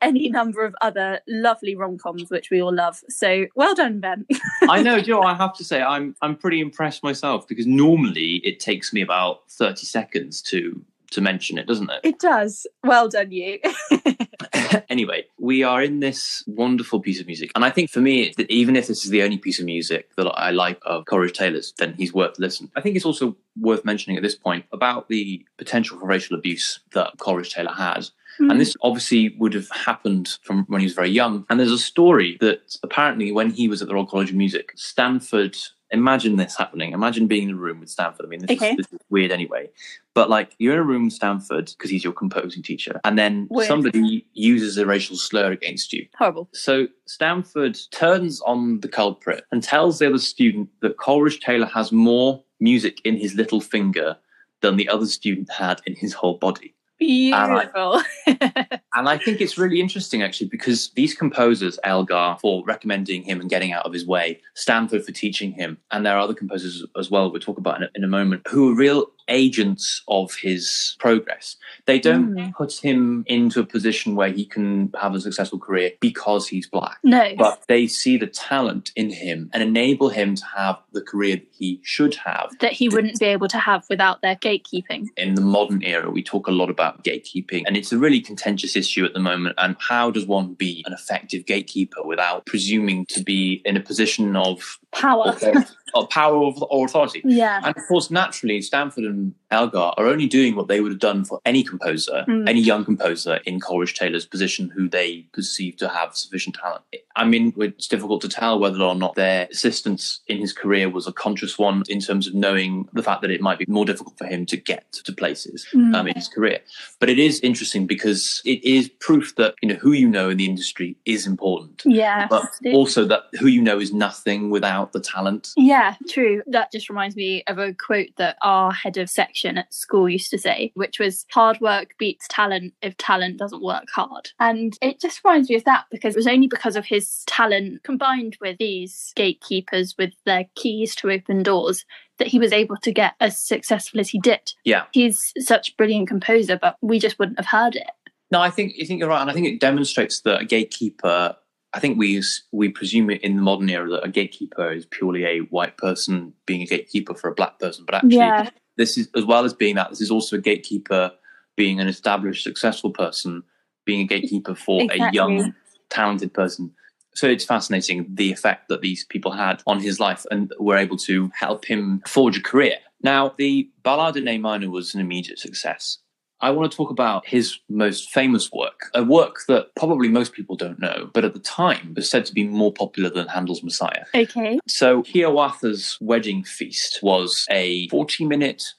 any 0.00 0.28
number 0.28 0.64
of 0.64 0.74
other 0.80 1.20
lovely 1.26 1.74
rom 1.74 1.98
coms 1.98 2.30
which 2.30 2.50
we 2.50 2.62
all 2.62 2.74
love. 2.74 3.02
So 3.08 3.46
well 3.54 3.74
done, 3.74 4.00
Ben. 4.00 4.26
I 4.68 4.82
know, 4.82 5.00
Joe. 5.00 5.22
I 5.22 5.34
have 5.34 5.56
to 5.56 5.64
say, 5.64 5.82
I'm 5.82 6.14
I'm 6.22 6.36
pretty 6.36 6.60
impressed 6.60 7.02
myself 7.02 7.46
because 7.48 7.66
normally 7.66 8.36
it 8.44 8.60
takes 8.60 8.92
me 8.92 9.00
about 9.02 9.50
thirty 9.50 9.86
seconds 9.86 10.42
to 10.42 10.80
to 11.10 11.20
mention 11.20 11.56
it, 11.58 11.66
doesn't 11.66 11.90
it? 11.90 12.00
it 12.04 12.18
does. 12.18 12.66
Well 12.84 13.08
done, 13.08 13.32
you. 13.32 13.58
anyway, 14.88 15.24
we 15.38 15.62
are 15.62 15.82
in 15.82 16.00
this 16.00 16.42
wonderful 16.46 17.00
piece 17.00 17.20
of 17.20 17.26
music, 17.26 17.50
and 17.54 17.64
I 17.64 17.70
think 17.70 17.90
for 17.90 18.00
me, 18.00 18.32
that 18.36 18.50
even 18.50 18.76
if 18.76 18.86
this 18.86 19.04
is 19.04 19.10
the 19.10 19.22
only 19.22 19.38
piece 19.38 19.58
of 19.58 19.66
music 19.66 20.14
that 20.16 20.26
I 20.26 20.50
like 20.50 20.80
of 20.84 21.06
Coleridge 21.06 21.36
Taylor's, 21.36 21.72
then 21.78 21.94
he's 21.94 22.12
worth 22.12 22.38
listening. 22.38 22.70
I 22.76 22.80
think 22.80 22.96
it's 22.96 23.04
also 23.04 23.36
worth 23.60 23.84
mentioning 23.84 24.16
at 24.16 24.22
this 24.22 24.34
point 24.34 24.64
about 24.72 25.08
the 25.08 25.44
potential 25.56 25.98
for 25.98 26.06
racial 26.06 26.36
abuse 26.36 26.80
that 26.92 27.18
Coleridge 27.18 27.52
Taylor 27.52 27.72
has. 27.72 28.12
And 28.38 28.52
hmm. 28.52 28.58
this 28.58 28.76
obviously 28.82 29.30
would 29.38 29.52
have 29.54 29.68
happened 29.70 30.38
from 30.42 30.64
when 30.68 30.80
he 30.80 30.86
was 30.86 30.94
very 30.94 31.10
young. 31.10 31.44
And 31.50 31.58
there's 31.58 31.72
a 31.72 31.78
story 31.78 32.36
that 32.40 32.76
apparently, 32.82 33.32
when 33.32 33.50
he 33.50 33.68
was 33.68 33.82
at 33.82 33.88
the 33.88 33.94
Royal 33.94 34.06
College 34.06 34.30
of 34.30 34.36
Music, 34.36 34.72
Stanford. 34.76 35.56
Imagine 35.90 36.36
this 36.36 36.56
happening. 36.56 36.92
Imagine 36.92 37.26
being 37.26 37.48
in 37.48 37.54
a 37.54 37.58
room 37.58 37.80
with 37.80 37.88
Stanford. 37.88 38.26
I 38.26 38.28
mean, 38.28 38.40
this, 38.40 38.50
Okay. 38.56 38.70
is, 38.72 38.76
this 38.76 38.92
is 38.92 38.98
weird 39.08 39.32
anyway. 39.32 39.70
But 40.14 40.28
like, 40.28 40.54
you're 40.58 40.74
in 40.74 40.78
a 40.80 40.84
room 40.84 41.04
with 41.04 41.14
Stanford 41.14 41.66
because 41.76 41.90
he's 41.90 42.04
your 42.04 42.12
composing 42.12 42.62
teacher, 42.62 43.00
and 43.04 43.18
then 43.18 43.46
Weird. 43.50 43.68
somebody 43.68 44.26
uses 44.34 44.76
a 44.76 44.84
racial 44.84 45.16
slur 45.16 45.50
against 45.52 45.92
you. 45.92 46.06
Horrible. 46.18 46.48
So 46.52 46.88
Stanford 47.06 47.78
turns 47.90 48.40
on 48.42 48.80
the 48.80 48.88
culprit 48.88 49.44
and 49.52 49.62
tells 49.62 49.98
the 49.98 50.06
other 50.08 50.18
student 50.18 50.68
that 50.82 50.98
Coleridge 50.98 51.40
Taylor 51.40 51.66
has 51.66 51.90
more 51.92 52.42
music 52.60 53.00
in 53.04 53.16
his 53.16 53.34
little 53.34 53.60
finger 53.60 54.16
than 54.60 54.76
the 54.76 54.88
other 54.88 55.06
student 55.06 55.50
had 55.50 55.80
in 55.86 55.94
his 55.94 56.12
whole 56.12 56.36
body. 56.36 56.74
Beautiful. 56.98 58.02
And 58.98 59.08
I 59.08 59.16
think 59.16 59.40
it's 59.40 59.56
really 59.56 59.80
interesting 59.80 60.22
actually 60.22 60.48
because 60.48 60.90
these 60.96 61.14
composers, 61.14 61.78
Elgar 61.84 62.36
for 62.40 62.64
recommending 62.64 63.22
him 63.22 63.40
and 63.40 63.48
getting 63.48 63.72
out 63.72 63.86
of 63.86 63.92
his 63.92 64.04
way, 64.04 64.40
Stanford 64.54 65.04
for 65.04 65.12
teaching 65.12 65.52
him, 65.52 65.78
and 65.92 66.04
there 66.04 66.16
are 66.16 66.18
other 66.18 66.34
composers 66.34 66.84
as 66.96 67.08
well 67.08 67.30
we'll 67.30 67.40
talk 67.40 67.58
about 67.58 67.76
in 67.76 67.84
a, 67.84 67.88
in 67.94 68.02
a 68.02 68.08
moment, 68.08 68.42
who 68.48 68.72
are 68.72 68.74
real 68.74 69.06
agents 69.28 70.02
of 70.08 70.34
his 70.34 70.96
progress. 70.98 71.56
They 71.86 71.98
don't 71.98 72.34
Mm. 72.34 72.54
put 72.54 72.72
him 72.84 73.24
into 73.26 73.60
a 73.60 73.64
position 73.64 74.14
where 74.14 74.30
he 74.30 74.44
can 74.44 74.90
have 75.00 75.14
a 75.14 75.20
successful 75.20 75.58
career 75.58 75.92
because 76.00 76.48
he's 76.48 76.66
black. 76.68 76.98
no. 77.04 77.34
But 77.36 77.62
they 77.68 77.86
see 77.86 78.16
the 78.16 78.26
talent 78.26 78.90
in 78.96 79.10
him 79.10 79.50
and 79.52 79.62
enable 79.62 80.08
him 80.08 80.34
to 80.34 80.44
have 80.56 80.78
the 80.92 81.00
career 81.02 81.36
that 81.36 81.46
he 81.56 81.80
should 81.82 82.14
have. 82.16 82.50
that 82.60 82.72
he 82.72 82.88
wouldn't 82.88 83.18
be 83.18 83.26
able 83.26 83.48
to 83.48 83.58
have 83.58 83.84
without 83.88 84.20
their 84.22 84.36
gatekeeping. 84.36 85.06
In 85.16 85.34
the 85.34 85.40
modern 85.40 85.82
era, 85.82 86.10
we 86.10 86.22
talk 86.22 86.46
a 86.48 86.50
lot 86.52 86.70
about 86.70 87.04
gatekeeping, 87.04 87.62
and 87.66 87.76
it's 87.76 87.92
a 87.92 87.98
really 87.98 88.20
contentious 88.20 88.76
issue 88.76 89.04
at 89.04 89.12
the 89.14 89.20
moment. 89.20 89.54
And 89.58 89.76
how 89.78 90.10
does 90.10 90.26
one 90.26 90.54
be 90.54 90.82
an 90.86 90.92
effective 90.92 91.46
gatekeeper 91.46 92.02
without 92.04 92.46
presuming 92.46 93.06
to 93.06 93.22
be 93.22 93.62
in 93.64 93.76
a 93.76 93.80
position 93.80 94.36
of, 94.36 94.78
Power. 94.92 95.36
of 95.94 96.08
power 96.10 96.34
or 96.70 96.86
authority? 96.86 97.22
yeah. 97.24 97.60
And 97.64 97.76
of 97.76 97.82
course, 97.88 98.10
naturally, 98.10 98.60
Stanford 98.62 99.04
and 99.04 99.34
Elgar 99.50 99.92
are 99.96 100.06
only 100.06 100.26
doing 100.26 100.54
what 100.56 100.68
they 100.68 100.80
would 100.80 100.92
have 100.92 100.98
done 101.00 101.24
for 101.24 101.40
any 101.46 101.62
composer, 101.62 102.24
Mm. 102.28 102.48
any 102.48 102.60
young 102.60 102.84
composer 102.84 103.36
in 103.46 103.60
Coleridge 103.60 103.94
Taylor's 103.94 104.26
position 104.26 104.70
who 104.76 104.88
they 104.88 105.26
perceive 105.32 105.76
to 105.78 105.88
have 105.88 106.14
sufficient 106.14 106.56
talent. 106.56 106.82
I 107.16 107.24
mean, 107.24 107.52
it's 107.56 107.88
difficult 107.88 108.20
to 108.22 108.28
tell 108.28 108.58
whether 108.60 108.80
or 108.82 108.94
not 108.94 109.14
their 109.14 109.48
assistance 109.50 110.20
in 110.28 110.38
his 110.38 110.52
career 110.52 110.88
was 110.90 111.06
a 111.06 111.12
conscious 111.12 111.58
one 111.58 111.82
in 111.88 112.00
terms 112.00 112.26
of 112.26 112.34
knowing 112.34 112.88
the 112.92 113.02
fact 113.02 113.22
that 113.22 113.30
it 113.30 113.40
might 113.40 113.58
be 113.58 113.64
more 113.68 113.84
difficult 113.84 114.16
for 114.18 114.26
him 114.26 114.44
to 114.46 114.56
get 114.56 114.84
to 115.04 115.12
places 115.12 115.66
Mm. 115.72 115.94
um, 115.96 116.06
in 116.08 116.14
his 116.14 116.28
career. 116.28 116.58
But 117.00 117.08
it 117.10 117.18
is 117.18 117.40
interesting 117.40 117.86
because 117.86 118.42
it 118.44 118.62
is 118.64 118.88
proof 119.00 119.34
that 119.36 119.54
you 119.62 119.68
know 119.68 119.76
who 119.76 119.92
you 119.92 120.08
know 120.08 120.28
in 120.30 120.36
the 120.36 120.44
industry 120.46 120.96
is 121.04 121.26
important, 121.26 121.82
yeah. 121.84 122.26
but 122.28 122.44
also 122.72 123.04
that 123.06 123.22
who 123.40 123.46
you 123.46 123.62
know 123.62 123.78
is 123.78 123.92
nothing 123.92 124.50
without 124.50 124.92
the 124.92 125.00
talent. 125.00 125.52
Yeah, 125.56 125.77
true. 126.08 126.42
That 126.46 126.72
just 126.72 126.88
reminds 126.88 127.16
me 127.16 127.42
of 127.46 127.58
a 127.58 127.74
quote 127.74 128.08
that 128.16 128.36
our 128.42 128.72
head 128.72 128.96
of 128.96 129.10
section 129.10 129.58
at 129.58 129.72
school 129.72 130.08
used 130.08 130.30
to 130.30 130.38
say, 130.38 130.72
which 130.74 130.98
was 130.98 131.26
hard 131.30 131.60
work 131.60 131.94
beats 131.98 132.26
talent 132.28 132.74
if 132.82 132.96
talent 132.96 133.38
doesn't 133.38 133.62
work 133.62 133.86
hard. 133.94 134.30
And 134.40 134.76
it 134.82 135.00
just 135.00 135.22
reminds 135.24 135.50
me 135.50 135.56
of 135.56 135.64
that 135.64 135.84
because 135.90 136.14
it 136.14 136.18
was 136.18 136.26
only 136.26 136.46
because 136.46 136.76
of 136.76 136.86
his 136.86 137.24
talent 137.26 137.82
combined 137.82 138.36
with 138.40 138.58
these 138.58 139.12
gatekeepers 139.16 139.94
with 139.98 140.12
their 140.24 140.46
keys 140.54 140.94
to 140.96 141.10
open 141.10 141.42
doors 141.42 141.84
that 142.18 142.28
he 142.28 142.38
was 142.38 142.52
able 142.52 142.76
to 142.78 142.92
get 142.92 143.14
as 143.20 143.40
successful 143.40 144.00
as 144.00 144.08
he 144.08 144.18
did. 144.18 144.52
Yeah. 144.64 144.84
He's 144.92 145.32
such 145.38 145.70
a 145.70 145.74
brilliant 145.76 146.08
composer, 146.08 146.58
but 146.60 146.76
we 146.82 146.98
just 146.98 147.18
wouldn't 147.18 147.38
have 147.38 147.46
heard 147.46 147.76
it. 147.76 147.86
No, 148.30 148.40
I 148.40 148.50
think 148.50 148.74
you 148.76 148.84
think 148.84 149.00
you're 149.00 149.08
right, 149.08 149.22
and 149.22 149.30
I 149.30 149.32
think 149.32 149.46
it 149.46 149.60
demonstrates 149.60 150.20
that 150.20 150.42
a 150.42 150.44
gatekeeper. 150.44 151.34
I 151.74 151.80
think 151.80 151.98
we 151.98 152.22
we 152.52 152.70
presume 152.70 153.10
it 153.10 153.22
in 153.22 153.36
the 153.36 153.42
modern 153.42 153.68
era 153.68 153.88
that 153.90 154.04
a 154.04 154.08
gatekeeper 154.08 154.72
is 154.72 154.86
purely 154.86 155.24
a 155.24 155.40
white 155.40 155.76
person 155.76 156.32
being 156.46 156.62
a 156.62 156.66
gatekeeper 156.66 157.14
for 157.14 157.28
a 157.28 157.34
black 157.34 157.58
person, 157.58 157.84
but 157.84 157.96
actually, 157.96 158.16
Yeah. 158.16 158.50
this 158.76 158.96
is 158.96 159.08
as 159.14 159.24
well 159.24 159.44
as 159.44 159.52
being 159.52 159.74
that. 159.76 159.90
This 159.90 160.00
is 160.00 160.10
also 160.10 160.36
a 160.36 160.40
gatekeeper 160.40 161.12
being 161.56 161.80
an 161.80 161.88
established, 161.88 162.44
successful 162.44 162.90
person, 162.90 163.42
being 163.84 164.00
a 164.00 164.04
gatekeeper 164.04 164.54
for 164.54 164.86
a 164.90 165.10
young, 165.12 165.54
talented 165.90 166.32
person. 166.32 166.72
So 167.14 167.26
it's 167.26 167.44
fascinating 167.44 168.06
the 168.14 168.30
effect 168.30 168.68
that 168.68 168.80
these 168.80 169.04
people 169.04 169.32
had 169.32 169.62
on 169.66 169.80
his 169.80 169.98
life 169.98 170.24
and 170.30 170.52
were 170.60 170.76
able 170.76 170.96
to 170.98 171.30
help 171.34 171.64
him 171.64 172.00
forge 172.06 172.38
a 172.38 172.42
career. 172.42 172.76
Now, 173.02 173.34
the 173.36 173.68
Ballade 173.84 174.16
in 174.16 174.28
A 174.28 174.38
minor 174.38 174.70
was 174.70 174.94
an 174.94 175.00
immediate 175.00 175.38
success. 175.38 175.98
I 176.40 176.50
want 176.50 176.70
to 176.70 176.76
talk 176.76 176.90
about 176.90 177.26
his 177.26 177.58
most 177.68 178.10
famous 178.10 178.52
work, 178.52 178.90
a 178.94 179.02
work 179.02 179.40
that 179.48 179.74
probably 179.74 180.08
most 180.08 180.32
people 180.32 180.56
don't 180.56 180.78
know, 180.78 181.10
but 181.12 181.24
at 181.24 181.34
the 181.34 181.40
time 181.40 181.94
was 181.94 182.08
said 182.08 182.24
to 182.26 182.34
be 182.34 182.44
more 182.44 182.72
popular 182.72 183.10
than 183.10 183.26
Handel's 183.26 183.62
Messiah. 183.62 184.04
Okay. 184.14 184.60
So 184.68 185.02
Hiawatha's 185.12 185.98
Wedding 186.00 186.44
Feast 186.44 187.00
was 187.02 187.44
a 187.50 187.88
40 187.88 188.26
minute 188.26 188.74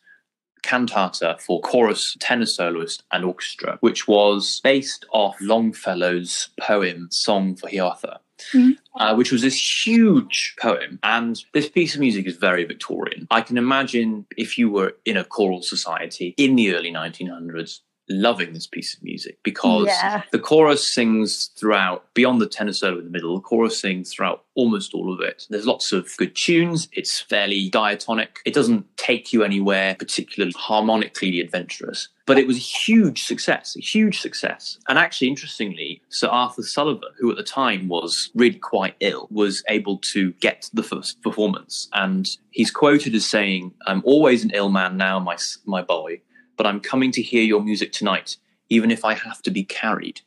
cantata 0.61 1.37
for 1.39 1.61
chorus, 1.61 2.15
tenor 2.19 2.45
soloist, 2.45 3.03
and 3.11 3.25
orchestra, 3.25 3.77
which 3.81 4.07
was 4.07 4.61
based 4.63 5.05
off 5.11 5.35
Longfellow's 5.41 6.49
poem 6.59 7.07
Song 7.11 7.55
for 7.55 7.69
Hiawatha. 7.69 8.19
Mhm. 8.53 8.77
Uh, 8.95 9.15
which 9.15 9.31
was 9.31 9.41
this 9.41 9.87
huge 9.87 10.55
poem. 10.61 10.99
And 11.03 11.41
this 11.53 11.69
piece 11.69 11.93
of 11.95 12.01
music 12.01 12.25
is 12.25 12.35
very 12.37 12.65
Victorian. 12.65 13.27
I 13.31 13.41
can 13.41 13.57
imagine 13.57 14.25
if 14.37 14.57
you 14.57 14.69
were 14.69 14.95
in 15.05 15.17
a 15.17 15.23
choral 15.23 15.61
society 15.61 16.33
in 16.37 16.55
the 16.55 16.73
early 16.75 16.91
1900s, 16.91 17.81
loving 18.09 18.53
this 18.53 18.67
piece 18.67 18.95
of 18.95 19.03
music 19.03 19.37
because 19.43 19.87
Yeah. 19.87 20.23
the 20.31 20.39
chorus 20.39 20.93
sings 20.93 21.51
throughout, 21.57 22.11
beyond 22.13 22.41
the 22.41 22.47
tenor 22.47 22.73
solo 22.73 22.97
in 22.97 23.05
the 23.05 23.11
middle, 23.11 23.35
the 23.35 23.41
chorus 23.41 23.79
sings 23.79 24.11
throughout 24.13 24.45
almost 24.55 24.93
all 24.93 25.13
of 25.13 25.21
it. 25.21 25.45
There's 25.49 25.65
lots 25.67 25.91
of 25.91 26.09
good 26.17 26.35
tunes. 26.35 26.89
It's 26.91 27.19
fairly 27.21 27.69
diatonic. 27.69 28.39
It 28.45 28.53
doesn't 28.53 28.85
take 28.97 29.31
you 29.31 29.43
anywhere 29.43 29.95
particularly 29.97 30.53
harmonically 30.57 31.39
adventurous. 31.39 32.09
But 32.25 32.37
it 32.37 32.45
was 32.45 32.57
a 32.57 32.59
huge 32.59 33.23
success, 33.23 33.75
a 33.75 33.81
huge 33.81 34.19
success. 34.19 34.77
And 34.87 34.99
actually, 34.99 35.29
interestingly, 35.29 36.01
Sir 36.09 36.27
Arthur 36.27 36.61
Sullivan, 36.61 37.09
who 37.17 37.31
at 37.31 37.37
the 37.37 37.43
time 37.43 37.87
was 37.87 38.29
really 38.35 38.59
quite 38.59 38.95
ill, 38.99 39.27
was 39.31 39.63
able 39.67 39.97
to 40.13 40.31
get 40.33 40.69
the 40.73 40.83
first 40.83 41.21
performance. 41.23 41.89
And 41.93 42.27
he's 42.51 42.69
quoted 42.69 43.15
as 43.15 43.25
saying, 43.25 43.73
I'm 43.87 44.03
always 44.05 44.43
an 44.43 44.51
ill 44.53 44.69
man 44.69 44.95
now, 44.97 45.19
my, 45.19 45.37
my 45.65 45.81
boy, 45.81 46.21
but 46.59 46.67
I'm 46.67 46.81
coming 46.81 47.09
to 47.13 47.21
hear 47.21 47.41
your 47.41 47.63
music 47.63 47.93
tonight, 47.93 48.35
even 48.67 48.91
if 48.91 49.05
I 49.05 49.13
have 49.13 49.41
to 49.43 49.49
be 49.49 49.63
carried. 49.63 50.19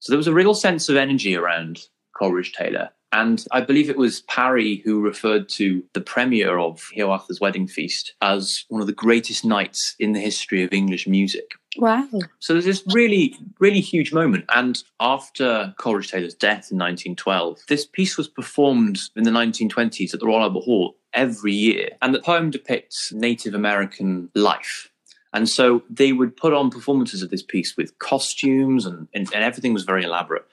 So 0.00 0.10
there 0.10 0.18
was 0.18 0.26
a 0.26 0.34
real 0.34 0.52
sense 0.52 0.88
of 0.88 0.96
energy 0.96 1.36
around 1.36 1.86
Coleridge 2.18 2.52
Taylor. 2.52 2.90
And 3.12 3.44
I 3.52 3.60
believe 3.60 3.88
it 3.88 3.96
was 3.96 4.22
Parry 4.22 4.82
who 4.84 5.00
referred 5.00 5.48
to 5.50 5.84
the 5.92 6.00
premiere 6.00 6.58
of 6.58 6.90
Hiawatha's 6.96 7.40
Wedding 7.40 7.68
Feast 7.68 8.14
as 8.20 8.64
one 8.68 8.80
of 8.80 8.88
the 8.88 8.92
greatest 8.92 9.44
nights 9.44 9.94
in 10.00 10.12
the 10.12 10.18
history 10.18 10.64
of 10.64 10.72
English 10.72 11.06
music. 11.06 11.52
Wow. 11.76 12.08
So 12.40 12.52
there's 12.52 12.64
this 12.64 12.82
really, 12.92 13.36
really 13.60 13.80
huge 13.80 14.12
moment. 14.12 14.46
And 14.52 14.82
after 14.98 15.72
Coleridge 15.78 16.10
Taylor's 16.10 16.34
death 16.34 16.72
in 16.72 16.78
1912, 16.78 17.60
this 17.68 17.86
piece 17.86 18.16
was 18.16 18.26
performed 18.26 18.98
in 19.14 19.22
the 19.22 19.30
1920s 19.30 20.12
at 20.12 20.18
the 20.18 20.26
Royal 20.26 20.42
Albert 20.42 20.64
Hall 20.64 20.96
every 21.12 21.52
year. 21.52 21.90
And 22.02 22.12
the 22.12 22.20
poem 22.20 22.50
depicts 22.50 23.12
Native 23.12 23.54
American 23.54 24.30
life. 24.34 24.90
And 25.34 25.48
so 25.48 25.82
they 25.90 26.12
would 26.12 26.36
put 26.36 26.54
on 26.54 26.70
performances 26.70 27.20
of 27.20 27.28
this 27.30 27.42
piece 27.42 27.76
with 27.76 27.98
costumes 27.98 28.86
and, 28.86 29.08
and, 29.12 29.28
and 29.34 29.44
everything 29.44 29.74
was 29.74 29.82
very 29.84 30.04
elaborate. 30.04 30.46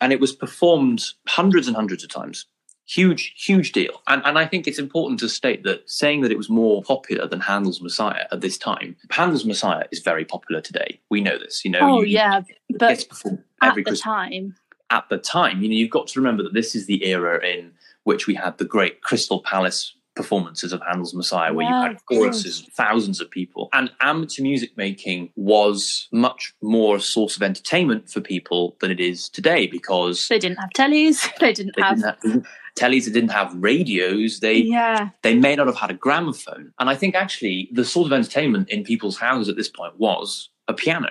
And 0.00 0.12
it 0.12 0.20
was 0.20 0.32
performed 0.32 1.04
hundreds 1.28 1.68
and 1.68 1.76
hundreds 1.76 2.02
of 2.02 2.10
times. 2.10 2.46
Huge, 2.86 3.32
huge 3.36 3.72
deal. 3.72 4.02
And, 4.08 4.20
and 4.26 4.36
I 4.36 4.44
think 4.44 4.66
it's 4.66 4.78
important 4.78 5.20
to 5.20 5.28
state 5.28 5.62
that 5.62 5.88
saying 5.88 6.20
that 6.22 6.32
it 6.32 6.36
was 6.36 6.50
more 6.50 6.82
popular 6.82 7.26
than 7.26 7.40
Handel's 7.40 7.80
Messiah 7.80 8.26
at 8.30 8.42
this 8.42 8.58
time, 8.58 8.96
Handel's 9.08 9.46
Messiah 9.46 9.84
is 9.90 10.00
very 10.00 10.24
popular 10.24 10.60
today. 10.60 11.00
We 11.08 11.22
know 11.22 11.38
this, 11.38 11.64
you 11.64 11.70
know. 11.70 11.78
Oh, 11.80 12.02
you- 12.02 12.08
yeah. 12.08 12.42
But 12.76 12.90
it's 12.90 13.04
performed 13.04 13.44
at 13.62 13.70
every 13.70 13.84
the 13.84 13.90
Christmas 13.92 14.02
time, 14.02 14.56
at 14.90 15.08
the 15.08 15.16
time. 15.18 15.62
You 15.62 15.68
know, 15.68 15.76
you've 15.76 15.90
got 15.90 16.08
to 16.08 16.20
remember 16.20 16.42
that 16.42 16.52
this 16.52 16.74
is 16.74 16.86
the 16.86 17.06
era 17.06 17.42
in 17.42 17.72
which 18.02 18.26
we 18.26 18.34
had 18.34 18.58
the 18.58 18.64
great 18.66 19.00
Crystal 19.00 19.40
Palace 19.40 19.94
performances 20.14 20.72
of 20.72 20.80
Handel's 20.86 21.14
Messiah, 21.14 21.52
where 21.52 21.66
Yeah, 21.66 21.82
you 21.82 21.88
had 21.88 22.06
course. 22.06 22.18
choruses, 22.18 22.68
thousands 22.74 23.20
of 23.20 23.30
people. 23.30 23.68
And 23.72 23.90
amateur 24.00 24.42
music 24.42 24.76
making 24.76 25.30
was 25.36 26.08
much 26.12 26.54
more 26.62 26.96
a 26.96 27.00
source 27.00 27.36
of 27.36 27.42
entertainment 27.42 28.08
for 28.08 28.20
people 28.20 28.76
than 28.80 28.90
it 28.90 29.00
is 29.00 29.28
today 29.28 29.66
because 29.66 30.28
they 30.28 30.38
didn't 30.38 30.58
have 30.58 30.70
tellies. 30.70 31.30
They 31.40 31.52
didn't 31.52 31.76
they 31.76 31.82
have. 31.82 31.96
didn't 31.96 32.44
have 32.44 32.46
tellies, 32.78 33.06
they 33.06 33.12
didn't 33.12 33.32
have 33.32 33.54
radios, 33.54 34.40
they 34.40 34.56
yeah. 34.56 35.10
they 35.22 35.34
may 35.34 35.56
not 35.56 35.66
have 35.66 35.76
had 35.76 35.90
a 35.90 35.94
gramophone. 35.94 36.72
And 36.78 36.88
I 36.88 36.94
think 36.94 37.14
actually 37.14 37.68
the 37.72 37.84
sort 37.84 38.06
of 38.06 38.12
entertainment 38.12 38.68
in 38.70 38.84
people's 38.84 39.18
houses 39.18 39.48
at 39.48 39.56
this 39.56 39.68
point 39.68 39.98
was 39.98 40.50
a 40.68 40.74
piano 40.74 41.10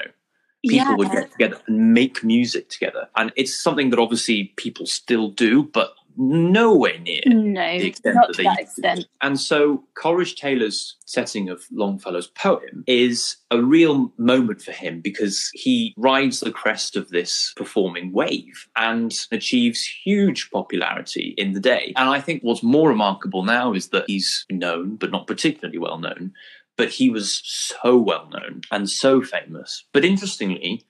people 0.66 0.88
yeah. 0.88 0.96
would 0.96 1.12
get 1.12 1.32
together 1.32 1.60
and 1.68 1.94
make 1.94 2.24
music 2.24 2.70
together. 2.70 3.10
And 3.16 3.32
it's 3.36 3.62
something 3.62 3.90
that 3.90 4.00
obviously 4.00 4.54
people 4.56 4.86
still 4.86 5.30
do, 5.30 5.64
but 5.64 5.94
nowhere 6.18 7.00
near 7.00 7.22
No, 7.26 7.80
the 7.80 7.88
extent 7.88 8.16
not 8.16 8.28
that 8.28 8.34
to 8.36 8.44
that 8.44 8.60
extent. 8.60 9.06
And 9.22 9.40
so 9.40 9.84
Coleridge 9.96 10.36
Taylor's 10.36 10.96
setting 11.06 11.50
of 11.50 11.64
Longfellow's 11.72 12.28
poem 12.28 12.84
is 12.88 13.38
a 13.52 13.62
real 13.62 14.12
moment 14.18 14.62
for 14.62 14.72
him 14.72 15.02
because 15.02 15.50
he 15.54 15.94
rides 15.98 16.40
the 16.40 16.52
crest 16.52 16.96
of 16.96 17.10
this 17.10 17.54
performing 17.56 18.12
wave 18.12 18.68
and 18.76 19.14
achieves 19.32 19.86
huge 20.04 20.50
popularity 20.52 21.34
in 21.38 21.54
the 21.54 21.60
day. 21.60 21.94
And 21.96 22.10
I 22.10 22.20
think 22.20 22.42
what's 22.42 22.64
more 22.64 22.90
remarkable 22.90 23.44
now 23.44 23.74
is 23.74 23.90
that 23.90 24.06
he's 24.08 24.46
known, 24.50 24.96
but 24.96 25.12
not 25.12 25.28
particularly 25.28 25.78
well 25.78 26.00
known. 26.00 26.34
But 26.76 26.90
he 26.90 27.12
was 27.12 27.42
so 27.44 27.98
well 27.98 28.28
known 28.32 28.62
and 28.72 28.90
so 28.90 29.22
famous. 29.22 29.86
But 29.94 30.04
interestingly, 30.04 30.84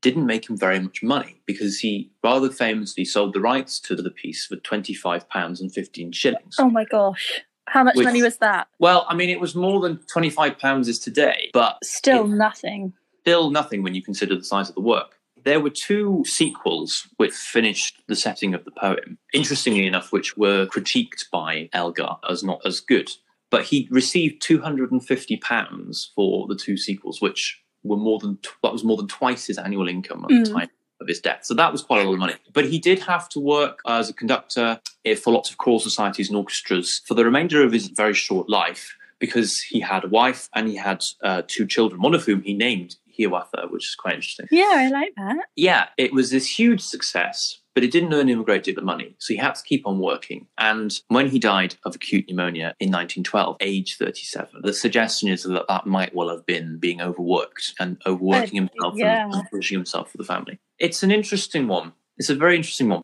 didn't 0.00 0.26
make 0.26 0.48
him 0.48 0.56
very 0.56 0.78
much 0.80 1.02
money 1.02 1.40
because 1.46 1.78
he 1.80 2.10
rather 2.22 2.50
famously 2.50 3.04
sold 3.04 3.34
the 3.34 3.40
rights 3.40 3.80
to 3.80 3.94
the 3.96 4.10
piece 4.10 4.46
for 4.46 4.56
£25 4.56 5.60
and 5.60 5.72
15 5.72 6.12
shillings. 6.12 6.56
Oh 6.58 6.70
my 6.70 6.84
gosh. 6.84 7.40
How 7.68 7.82
much 7.82 7.96
Which- 7.96 8.04
money 8.04 8.22
was 8.22 8.36
that? 8.38 8.68
Well, 8.78 9.06
I 9.08 9.14
mean, 9.14 9.28
it 9.30 9.40
was 9.40 9.54
more 9.54 9.80
than 9.80 9.96
£25 10.14 10.86
is 10.88 10.98
today, 10.98 11.50
but 11.52 11.78
Still 11.84 12.26
nothing. 12.26 12.92
still 13.22 13.50
nothing 13.50 13.82
when 13.82 13.94
you 13.94 14.02
consider 14.02 14.36
the 14.36 14.44
size 14.44 14.68
of 14.68 14.74
the 14.76 14.80
work. 14.80 15.14
There 15.44 15.60
were 15.60 15.70
two 15.70 16.24
sequels 16.26 17.06
which 17.18 17.32
finished 17.32 18.02
the 18.08 18.16
setting 18.16 18.54
of 18.54 18.64
the 18.64 18.70
poem, 18.72 19.18
interestingly 19.32 19.86
enough, 19.86 20.12
which 20.12 20.36
were 20.36 20.66
critiqued 20.66 21.30
by 21.30 21.68
Elgar 21.72 22.16
as 22.28 22.42
not 22.44 22.60
as 22.64 22.80
good. 22.80 23.10
But 23.50 23.62
he 23.64 23.86
received 23.92 24.42
£250 24.42 26.06
for 26.14 26.46
the 26.48 26.56
two 26.56 26.76
sequels, 26.76 27.20
which 27.20 27.60
were 27.86 27.96
more 27.96 28.18
than 28.18 28.36
tw- 28.38 28.56
that 28.62 28.72
was 28.72 28.84
more 28.84 28.96
than 28.96 29.08
twice 29.08 29.46
his 29.46 29.58
annual 29.58 29.88
income 29.88 30.24
at 30.24 30.28
the 30.28 30.50
Mm. 30.50 30.52
time 30.52 30.70
of 31.00 31.08
his 31.08 31.20
death. 31.20 31.40
So 31.44 31.52
that 31.54 31.70
was 31.72 31.82
quite 31.82 32.00
a 32.00 32.04
lot 32.04 32.14
of 32.14 32.18
money. 32.18 32.34
But 32.54 32.64
he 32.66 32.78
did 32.78 33.00
have 33.00 33.28
to 33.30 33.40
work 33.40 33.80
as 33.86 34.08
a 34.08 34.14
conductor 34.14 34.80
for 35.22 35.32
lots 35.32 35.50
of 35.50 35.58
choral 35.58 35.78
societies 35.78 36.28
and 36.28 36.36
orchestras 36.36 37.02
for 37.06 37.14
the 37.14 37.24
remainder 37.24 37.62
of 37.62 37.70
his 37.72 37.88
very 37.88 38.14
short 38.14 38.48
life 38.48 38.96
because 39.18 39.60
he 39.60 39.78
had 39.80 40.04
a 40.04 40.08
wife 40.08 40.48
and 40.54 40.68
he 40.68 40.76
had 40.76 41.02
uh, 41.22 41.42
two 41.46 41.66
children, 41.66 42.00
one 42.00 42.14
of 42.14 42.24
whom 42.24 42.42
he 42.42 42.52
named 42.54 42.96
Hiawatha, 43.16 43.66
which 43.70 43.86
is 43.88 43.94
quite 43.94 44.14
interesting. 44.14 44.46
Yeah, 44.50 44.72
I 44.74 44.88
like 44.88 45.14
that. 45.16 45.46
Yeah, 45.54 45.88
it 45.96 46.12
was 46.12 46.30
this 46.30 46.58
huge 46.58 46.80
success, 46.80 47.58
but 47.76 47.84
it 47.84 47.90
didn't 47.90 48.14
earn 48.14 48.26
him 48.26 48.40
a 48.40 48.44
great 48.44 48.64
deal 48.64 48.78
of 48.78 48.84
money. 48.84 49.14
So 49.18 49.34
he 49.34 49.36
had 49.36 49.54
to 49.54 49.62
keep 49.62 49.86
on 49.86 49.98
working. 49.98 50.46
And 50.56 50.98
when 51.08 51.28
he 51.28 51.38
died 51.38 51.74
of 51.84 51.94
acute 51.94 52.24
pneumonia 52.26 52.74
in 52.80 52.90
1912, 52.90 53.58
age 53.60 53.98
37, 53.98 54.62
the 54.62 54.72
suggestion 54.72 55.28
is 55.28 55.42
that 55.42 55.68
that 55.68 55.86
might 55.86 56.14
well 56.14 56.30
have 56.30 56.46
been 56.46 56.78
being 56.78 57.02
overworked 57.02 57.74
and 57.78 58.00
overworking 58.06 58.54
himself 58.54 58.94
yeah. 58.96 59.28
and, 59.30 59.46
pushing 59.50 59.76
himself 59.76 60.10
for 60.10 60.16
the 60.16 60.24
family. 60.24 60.58
It's 60.78 61.02
an 61.02 61.10
interesting 61.10 61.68
one. 61.68 61.92
It's 62.16 62.30
a 62.30 62.34
very 62.34 62.56
interesting 62.56 62.88
one. 62.88 63.02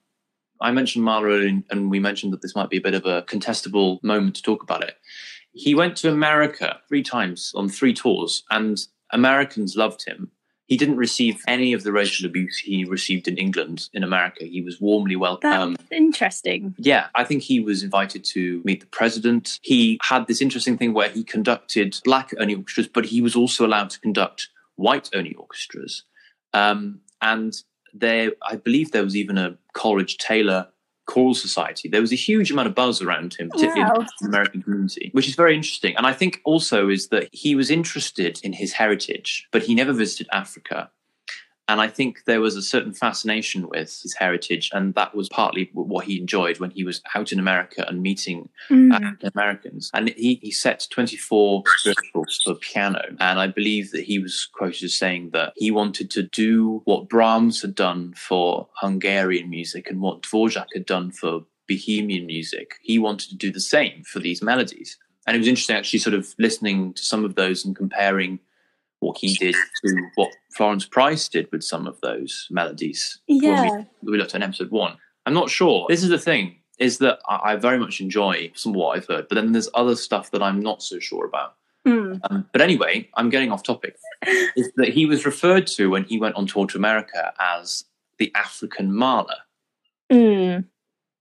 I 0.62 0.71
mentioned 0.71 1.07
and- 1.07 1.64
and 1.71 1.91
we 1.91 2.00
mentioned 2.00 2.33
that 2.33 2.41
this 2.41 2.57
might 2.57 2.71
be 2.71 2.79
a 2.79 2.81
bit 2.81 2.95
of 2.95 3.05
a 3.05 3.21
contestable 3.29 4.02
moment 4.02 4.37
to 4.37 4.43
talk 4.43 4.62
about 4.62 4.83
it. 4.83 4.97
He 5.52 5.75
went 5.75 5.99
to 5.99 6.11
America 6.11 6.81
three 6.88 7.02
times 7.02 7.52
on 7.55 7.69
three 7.69 7.93
tours, 7.93 8.43
and 8.50 8.79
Americans 9.11 9.76
loved 9.76 10.07
him. 10.07 10.31
He 10.66 10.76
didn't 10.76 10.97
receive 10.97 11.40
any 11.47 11.73
of 11.73 11.83
the 11.83 11.92
racial 11.92 12.26
abuse 12.26 12.59
he 12.59 12.85
received 12.85 13.28
in 13.28 13.37
England, 13.37 13.88
in 13.92 14.02
America. 14.04 14.45
He 14.45 14.62
was 14.62 14.81
warmly 14.81 15.14
That's 15.16 15.42
welcomed. 15.42 15.78
interesting. 15.90 16.75
Yeah, 16.78 17.09
I 17.14 17.25
think 17.25 17.42
he 17.42 17.61
was 17.61 17.83
invited 17.83 18.25
to 18.26 18.62
meet 18.64 18.81
the 18.81 18.87
president. 18.87 19.59
He 19.62 19.99
had 20.02 20.26
this 20.26 20.40
interesting 20.40 20.78
thing 20.78 20.95
where 20.95 21.09
he 21.11 21.25
conducted 21.25 21.99
black 22.04 22.31
only 22.38 22.54
orchestras, 22.54 22.88
but 22.88 23.07
he 23.07 23.21
was 23.21 23.35
also 23.37 23.66
allowed 23.66 23.90
to 23.90 24.00
conduct 24.00 24.49
white 24.76 25.11
only 25.14 25.35
orchestras. 25.35 26.04
Um, 26.54 27.00
and 27.21 27.54
there, 27.92 28.33
I 28.42 28.57
believe 28.57 28.92
there 28.92 29.04
was 29.04 29.16
even 29.16 29.37
a 29.38 29.57
Coleridge 29.75 30.16
Taylor 30.16 30.69
choral 31.12 31.35
society. 31.35 31.88
There 31.88 32.00
was 32.00 32.12
a 32.12 32.16
huge 32.28 32.50
amount 32.50 32.69
of 32.69 32.75
buzz 32.75 33.02
around 33.02 33.35
him, 33.35 33.50
particularly 33.50 33.83
Wow. 33.83 34.00
in 34.00 34.07
the 34.23 34.28
American 34.28 34.62
community, 34.62 35.11
which 35.12 35.28
is 35.28 35.35
very 35.35 35.54
interesting. 35.54 35.95
And 35.97 36.07
I 36.07 36.14
think 36.21 36.40
also 36.45 36.88
is 36.88 37.09
that 37.09 37.28
he 37.33 37.54
was 37.54 37.71
interested 37.71 38.40
in 38.42 38.52
his 38.54 38.73
heritage, 38.73 39.47
but 39.52 39.62
he 39.62 39.75
never 39.75 39.92
visited 39.92 40.26
Africa. 40.33 40.90
And 41.69 41.81
I 41.81 41.88
think 41.88 42.25
there 42.26 42.40
was 42.40 42.57
a 42.57 42.62
certain 42.62 42.92
fascination 42.92 43.69
with 43.69 44.00
his 44.02 44.14
heritage, 44.14 44.71
and 44.73 44.95
that 44.95 45.14
was 45.14 45.28
partly 45.28 45.71
what 45.73 46.04
he 46.04 46.21
enjoyed 46.21 46.59
when 46.59 46.71
he 46.71 46.85
was 46.85 47.00
out 47.14 47.33
in 47.33 47.38
America 47.38 47.85
and 47.88 48.02
meeting 48.02 48.49
Mm. 48.71 48.92
African 48.92 49.31
Americans. 49.35 49.90
And 49.95 50.09
he, 50.11 50.38
he 50.42 50.50
set 50.50 50.87
24 50.90 51.62
spirituals 51.76 52.40
for 52.45 52.54
piano. 52.54 53.02
And 53.21 53.38
I 53.38 53.47
believe 53.47 53.90
that 53.92 54.04
he 54.04 54.19
was 54.19 54.49
quoted 54.52 54.85
as 54.85 54.97
saying 54.97 55.31
that 55.33 55.52
he 55.57 55.71
wanted 55.71 56.11
to 56.12 56.23
do 56.23 56.83
what 56.85 57.09
Brahms 57.09 57.62
had 57.62 57.75
done 57.75 58.14
for 58.14 58.69
Hungarian 58.75 59.50
music 59.50 59.90
and 59.90 60.00
what 60.00 60.23
Dvorak 60.23 60.66
had 60.75 60.87
done 60.87 61.11
for 61.11 61.45
Bohemian 61.69 62.26
music. 62.26 62.75
He 62.83 62.99
wanted 62.99 63.31
to 63.31 63.37
do 63.37 63.50
the 63.52 63.61
same 63.61 64.02
for 64.04 64.21
these 64.21 64.42
melodies. 64.42 64.99
And 65.26 65.37
it 65.37 65.38
was 65.38 65.49
interesting 65.49 65.76
actually 65.76 66.00
sort 66.00 66.14
of 66.14 66.35
listening 66.38 66.95
to 66.95 67.04
some 67.04 67.25
of 67.25 67.35
those 67.35 67.64
and 67.64 67.76
comparing 67.76 68.40
what 69.02 69.18
he 69.18 69.35
did 69.35 69.54
to 69.85 70.09
what 70.14 70.30
Florence 70.56 70.87
Price 70.87 71.28
did 71.28 71.49
with 71.52 71.62
some 71.62 71.87
of 71.87 72.00
those 72.00 72.47
melodies. 72.50 73.21
when 73.26 73.38
we 73.40 73.47
Yeah. 73.49 73.85
we 74.02 74.16
looked 74.18 74.35
at 74.35 74.42
episode 74.42 74.71
one. 74.71 74.97
I'm 75.26 75.35
not 75.35 75.50
sure. 75.50 75.87
This 75.88 76.02
is 76.02 76.09
the 76.09 76.18
thing, 76.18 76.56
is 76.78 76.99
that 76.99 77.18
I, 77.28 77.52
I 77.52 77.56
very 77.56 77.78
much 77.78 78.00
enjoy 78.00 78.50
some 78.54 78.73
of 78.73 78.76
what 78.76 78.97
I've 78.97 79.06
heard, 79.06 79.26
but 79.28 79.35
then 79.35 79.52
there's 79.52 79.68
other 79.75 79.97
stuff 79.97 80.30
that 80.30 80.42
I'm 80.42 80.61
not 80.61 80.82
so 80.82 80.99
sure 80.99 81.25
about. 81.26 81.56
Mm. 81.87 82.21
Um, 82.30 82.49
but 82.52 82.61
anyway, 82.62 83.09
I'm 83.16 83.28
getting 83.28 83.50
off 83.50 83.62
topic. 83.64 83.97
is 84.56 84.71
that 84.76 84.90
he 84.90 85.04
was 85.06 85.26
referred 85.26 85.66
to 85.68 85.90
when 85.90 86.04
he 86.04 86.18
went 86.18 86.37
on 86.37 86.47
tour 86.47 86.66
to 86.68 86.78
America 86.78 87.32
as 87.40 87.85
the 88.18 88.30
African 88.37 88.94
Mahler. 88.94 89.38
Mm. 90.12 90.64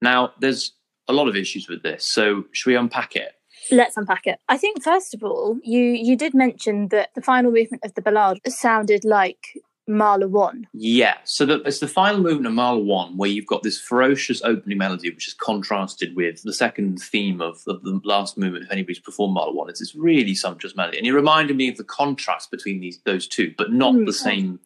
Now, 0.01 0.33
there's 0.39 0.73
a 1.07 1.13
lot 1.13 1.27
of 1.27 1.35
issues 1.35 1.67
with 1.67 1.81
this, 1.83 2.05
so 2.05 2.45
should 2.51 2.69
we 2.69 2.75
unpack 2.75 3.15
it? 3.15 3.33
Let's 3.71 3.97
unpack 3.97 4.27
it. 4.27 4.39
I 4.49 4.57
think 4.57 4.83
first 4.83 5.13
of 5.13 5.23
all, 5.23 5.57
you 5.63 5.81
you 5.81 6.15
did 6.15 6.33
mention 6.33 6.89
that 6.89 7.09
the 7.15 7.21
final 7.21 7.51
movement 7.51 7.83
of 7.85 7.93
the 7.95 8.01
ballade 8.01 8.39
sounded 8.47 9.05
like 9.05 9.57
Mahler 9.87 10.27
1. 10.27 10.67
Yeah, 10.73 11.17
so 11.23 11.45
the, 11.45 11.61
it's 11.63 11.79
the 11.79 11.87
final 11.87 12.21
movement 12.21 12.47
of 12.47 12.53
Mahler 12.53 12.83
1 12.83 13.17
where 13.17 13.29
you've 13.29 13.47
got 13.47 13.63
this 13.63 13.79
ferocious 13.79 14.41
opening 14.43 14.77
melody, 14.77 15.09
which 15.09 15.27
is 15.27 15.33
contrasted 15.33 16.15
with 16.15 16.43
the 16.43 16.53
second 16.53 16.99
theme 16.99 17.41
of, 17.41 17.63
of 17.67 17.83
the 17.83 17.99
last 18.03 18.37
movement, 18.37 18.65
if 18.65 18.71
anybody's 18.71 18.99
performed 18.99 19.33
Mahler 19.33 19.53
1. 19.53 19.69
It's 19.69 19.79
this 19.79 19.95
really 19.95 20.35
sumptuous 20.35 20.75
melody. 20.75 20.97
And 20.97 21.07
it 21.07 21.13
reminded 21.13 21.57
me 21.57 21.69
of 21.69 21.77
the 21.77 21.83
contrast 21.83 22.51
between 22.51 22.79
these 22.79 22.99
those 23.05 23.27
two, 23.27 23.53
but 23.57 23.71
not 23.71 23.93
mm, 23.93 24.05
the 24.05 24.13
same 24.13 24.59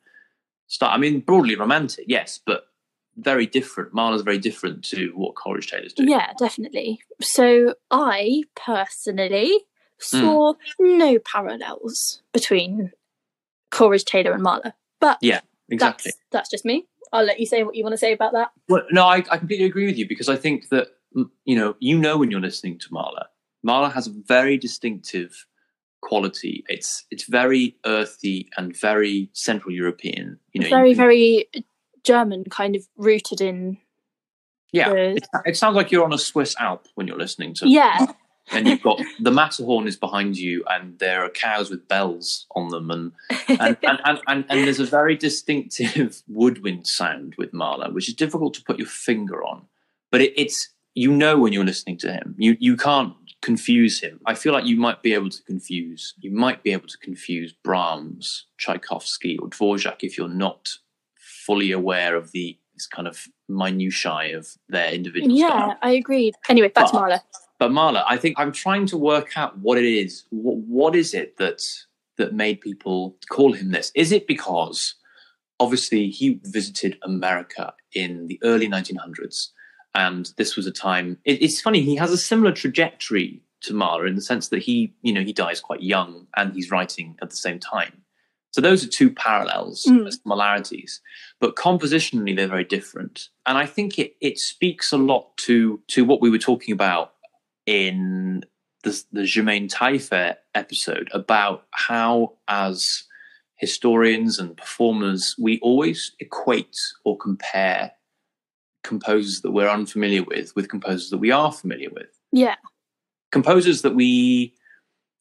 style. 0.67 0.91
I 0.91 0.97
mean, 0.97 1.21
broadly 1.21 1.55
romantic, 1.55 2.05
yes, 2.07 2.39
but 2.45 2.67
very 3.17 3.45
different. 3.45 3.93
Mahler's 3.93 4.22
very 4.22 4.38
different 4.38 4.84
to 4.86 5.12
what 5.15 5.36
Coleridge 5.36 5.72
Taylor's 5.72 5.93
doing. 5.93 6.10
Yeah, 6.10 6.34
definitely. 6.38 7.00
So 7.22 7.75
I 7.91 8.43
personally 8.55 9.60
saw 9.98 10.53
mm. 10.53 10.98
no 10.98 11.19
parallels 11.19 12.22
between 12.34 12.91
Coleridge 13.72 14.05
Taylor 14.05 14.34
and 14.34 14.43
Mahler. 14.43 14.74
But 15.00 15.17
yeah, 15.22 15.41
exactly. 15.69 16.12
That's, 16.12 16.22
that's 16.31 16.50
just 16.50 16.65
me. 16.65 16.88
I'll 17.13 17.24
let 17.24 17.39
you 17.39 17.45
say 17.45 17.63
what 17.63 17.75
you 17.75 17.84
want 17.84 17.93
to 17.93 17.98
say 17.98 18.13
about 18.13 18.34
that. 18.34 18.51
Well, 18.67 18.84
no, 18.91 19.05
I, 19.05 19.17
I 19.29 19.38
completely 19.38 19.65
agree 19.65 19.86
with 19.86 19.98
you 19.98 20.07
because 20.07 20.29
I 20.29 20.36
think 20.36 20.69
that 20.69 20.88
you 21.45 21.55
know 21.55 21.75
you 21.79 21.98
know 21.98 22.17
when 22.17 22.31
you're 22.31 22.41
listening 22.41 22.79
to 22.79 22.88
Mahler. 22.91 23.25
Mahler 23.63 23.89
has 23.89 24.07
a 24.07 24.12
very 24.12 24.57
distinctive 24.57 25.45
quality. 26.01 26.63
It's 26.67 27.05
it's 27.12 27.24
very 27.24 27.77
earthy 27.86 28.50
and 28.57 28.75
very 28.75 29.29
Central 29.34 29.74
European. 29.74 30.39
You 30.53 30.62
know, 30.62 30.69
very 30.69 30.89
you 30.89 30.95
can, 30.95 31.03
very 31.03 31.50
German, 32.05 32.45
kind 32.45 32.75
of 32.75 32.88
rooted 32.97 33.41
in. 33.41 33.77
Yeah, 34.71 34.89
the... 34.89 35.15
it, 35.15 35.27
it, 35.45 35.57
sounds 35.57 35.75
like 35.75 35.91
you're 35.91 36.03
on 36.03 36.13
a 36.13 36.17
Swiss 36.17 36.55
Alp 36.59 36.88
when 36.95 37.07
you're 37.07 37.17
listening 37.17 37.53
to. 37.55 37.69
Yeah, 37.69 38.07
and 38.51 38.67
you've 38.67 38.81
got 38.81 39.01
the 39.19 39.31
Matterhorn 39.31 39.88
is 39.88 39.95
behind 39.95 40.38
you, 40.38 40.63
and 40.69 40.97
there 41.00 41.24
are 41.24 41.29
cows 41.29 41.69
with 41.69 41.88
bells 41.88 42.45
on 42.55 42.69
them, 42.69 42.91
and 42.91 43.12
and, 43.47 43.59
and, 43.83 44.00
and, 44.05 44.19
and, 44.27 44.45
and 44.50 44.63
there's 44.65 44.79
a 44.79 44.85
very 44.85 45.15
distinctive 45.15 46.21
woodwind 46.27 46.88
sound 46.88 47.35
with 47.38 47.53
Mahler, 47.53 47.91
which 47.91 48.07
is 48.07 48.15
difficult 48.15 48.53
to 48.55 48.63
put 48.63 48.77
your 48.77 48.88
finger 48.88 49.43
on, 49.43 49.63
but 50.12 50.21
it, 50.21 50.33
it's 50.35 50.69
you 50.93 51.12
know 51.12 51.38
when 51.38 51.53
you're 51.53 51.65
listening 51.65 51.97
to 51.97 52.12
him, 52.12 52.35
you 52.38 52.55
you 52.59 52.77
can't 52.77 53.13
confuse 53.41 54.01
him. 54.01 54.19
I 54.25 54.33
feel 54.33 54.53
like 54.53 54.65
you 54.65 54.77
might 54.77 55.03
be 55.03 55.13
able 55.13 55.29
to 55.29 55.43
confuse 55.43 56.13
you 56.19 56.31
might 56.31 56.63
be 56.63 56.71
able 56.71 56.88
to 56.88 56.97
confuse 56.97 57.53
Brahms, 57.53 58.45
Tchaikovsky, 58.57 59.38
or 59.38 59.50
Dvorak 59.50 59.97
if 60.01 60.17
you're 60.17 60.27
not 60.27 60.69
fully 61.46 61.72
aware 61.72 62.16
of 62.16 62.32
the 62.32 62.58
this 62.74 62.88
kind 62.88 63.08
of 63.08 63.25
minutiae 63.48 64.38
of 64.38 64.50
their 64.68 64.92
individual. 64.92 65.36
Yeah, 65.36 65.48
style. 65.48 65.78
I 65.82 65.92
agreed. 65.92 66.36
Anyway, 66.50 66.68
back 66.70 66.92
but, 66.92 66.94
Mahler 66.94 67.22
but 67.60 67.72
Mahler 67.72 68.04
I 68.08 68.18
think 68.18 68.38
I'm 68.38 68.52
trying 68.52 68.86
to 68.88 68.98
work 68.98 69.38
out 69.38 69.58
what 69.60 69.78
it 69.78 69.86
is. 69.86 70.25
What, 70.30 70.58
what 70.58 70.96
is 70.96 71.14
it 71.14 71.38
that 71.38 71.64
that 72.18 72.34
made 72.34 72.62
people 72.62 73.18
call 73.30 73.54
him 73.54 73.72
this? 73.72 73.92
Is 73.96 74.12
it 74.12 74.28
because 74.28 74.96
obviously 75.60 76.10
he 76.10 76.40
visited 76.44 76.98
America 77.04 77.74
in 77.94 78.28
the 78.28 78.40
early 78.44 78.68
1900s, 78.68 79.50
and 79.94 80.32
this 80.38 80.56
was 80.56 80.68
a 80.68 80.72
time. 80.72 81.18
It, 81.25 81.42
it's 81.42 81.62
funny. 81.62 81.82
He 81.82 81.96
has 81.96 82.12
a 82.12 82.18
similar 82.18 82.52
trajectory 82.52 83.42
to 83.62 83.74
Mahler 83.74 84.06
in 84.06 84.16
the 84.16 84.22
sense 84.22 84.50
that 84.50 84.62
he, 84.62 84.94
you 85.02 85.14
know, 85.14 85.22
he 85.22 85.34
dies 85.34 85.60
quite 85.60 85.82
young 85.82 86.28
and 86.36 86.54
he's 86.54 86.72
writing 86.72 87.18
at 87.22 87.30
the 87.30 87.36
same 87.36 87.60
time. 87.60 88.02
So 88.55 88.62
those 88.62 88.85
are 88.85 88.88
two 88.88 89.12
parallels, 89.12 89.83
mm. 89.83 90.09
similarities, 90.09 91.01
but 91.41 91.57
compositionally 91.57 92.33
they're 92.33 92.47
very 92.47 92.63
different. 92.63 93.27
And 93.45 93.57
I 93.57 93.65
think 93.65 94.00
it 94.00 94.15
it 94.21 94.39
speaks 94.39 94.93
a 94.93 94.97
lot 94.97 95.35
to 95.39 95.81
to 95.89 96.05
what 96.05 96.21
we 96.21 96.29
were 96.29 96.38
talking 96.38 96.71
about 96.71 97.15
in 97.65 98.45
the, 98.85 99.03
the 99.12 99.25
Germaine 99.25 99.67
Tailleferre 99.67 100.38
episode 100.53 101.09
about 101.12 101.65
how, 101.71 102.38
as 102.47 103.03
historians 103.57 104.39
and 104.39 104.55
performers, 104.55 105.35
we 105.38 105.59
always 105.59 106.13
equate 106.21 106.77
or 107.03 107.17
compare 107.17 107.91
composers 108.85 109.41
that 109.41 109.51
we're 109.51 109.67
unfamiliar 109.67 110.24
with 110.24 110.55
with 110.55 110.69
composers 110.69 111.09
that 111.09 111.17
we 111.17 111.29
are 111.29 111.51
familiar 111.51 111.89
with. 111.89 112.18
Yeah. 112.31 112.55
Composers 113.33 113.81
that 113.81 113.96
we 113.96 114.53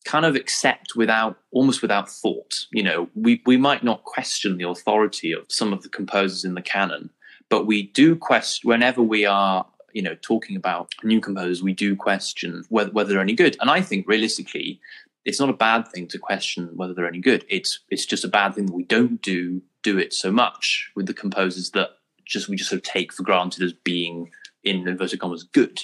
kind 0.05 0.25
of 0.25 0.37
accept 0.37 0.95
without 0.97 1.39
almost 1.51 1.83
without 1.83 2.09
thought. 2.09 2.67
You 2.73 2.83
know, 2.83 3.09
we, 3.15 3.43
we 3.47 3.57
might 3.57 3.83
not 3.83 4.05
question 4.05 4.59
the 4.59 4.69
authority 4.69 5.33
of 5.33 5.47
some 5.49 5.73
of 5.73 5.83
the 5.83 5.89
composers 5.89 6.45
in 6.45 6.55
the 6.55 6.63
canon, 6.63 7.11
but 7.49 7.67
we 7.67 7.85
do 7.89 8.17
question 8.17 8.69
whenever 8.69 9.03
we 9.03 9.25
are 9.25 9.67
you 9.93 10.03
know 10.03 10.17
talking 10.17 10.57
about 10.57 10.91
new 11.03 11.21
composers, 11.21 11.63
we 11.63 11.73
do 11.73 11.97
question 11.97 12.65
whether, 12.69 12.91
whether 12.91 13.11
they're 13.13 13.21
any 13.21 13.35
good. 13.35 13.57
And 13.61 13.71
I 13.71 13.81
think 13.81 14.07
realistically, 14.07 14.81
it's 15.25 15.41
not 15.41 15.49
a 15.49 15.55
bad 15.55 15.89
thing 15.89 16.07
to 16.09 16.19
question 16.19 16.71
whether 16.75 16.93
they're 16.93 17.09
any 17.09 17.21
good. 17.21 17.45
It's 17.49 17.81
it's 17.91 18.07
just 18.07 18.25
a 18.25 18.29
bad 18.29 18.55
thing 18.55 18.67
that 18.67 18.75
we 18.75 18.85
don't 18.85 19.23
do 19.23 19.63
do 19.83 19.99
it 19.99 20.13
so 20.13 20.31
much 20.31 20.91
with 20.95 21.07
the 21.07 21.15
composers 21.15 21.71
that 21.71 21.91
just 22.25 22.49
we 22.49 22.57
just 22.57 22.71
sort 22.71 22.79
of 22.79 22.85
take 22.85 23.13
for 23.13 23.23
granted 23.23 23.63
as 23.63 23.73
being 23.73 24.31
in 24.63 24.87
inverted 24.89 25.21
commas 25.21 25.45
good. 25.45 25.81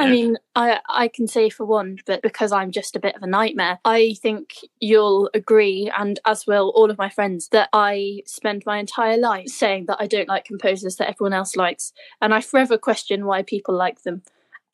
I 0.00 0.10
mean, 0.10 0.36
I 0.54 0.80
I 0.88 1.08
can 1.08 1.26
say 1.26 1.50
for 1.50 1.66
one 1.66 1.98
that 2.06 2.22
because 2.22 2.52
I'm 2.52 2.70
just 2.70 2.94
a 2.94 3.00
bit 3.00 3.16
of 3.16 3.22
a 3.22 3.26
nightmare, 3.26 3.80
I 3.84 4.14
think 4.22 4.54
you'll 4.80 5.28
agree, 5.34 5.90
and 5.96 6.20
as 6.24 6.46
will 6.46 6.72
all 6.76 6.90
of 6.90 6.98
my 6.98 7.08
friends, 7.08 7.48
that 7.48 7.68
I 7.72 8.22
spend 8.26 8.64
my 8.64 8.78
entire 8.78 9.16
life 9.16 9.48
saying 9.48 9.86
that 9.86 9.98
I 10.00 10.06
don't 10.06 10.28
like 10.28 10.44
composers 10.44 10.96
that 10.96 11.08
everyone 11.08 11.32
else 11.32 11.56
likes, 11.56 11.92
and 12.20 12.32
I 12.32 12.40
forever 12.40 12.78
question 12.78 13.26
why 13.26 13.42
people 13.42 13.74
like 13.76 14.02
them. 14.02 14.22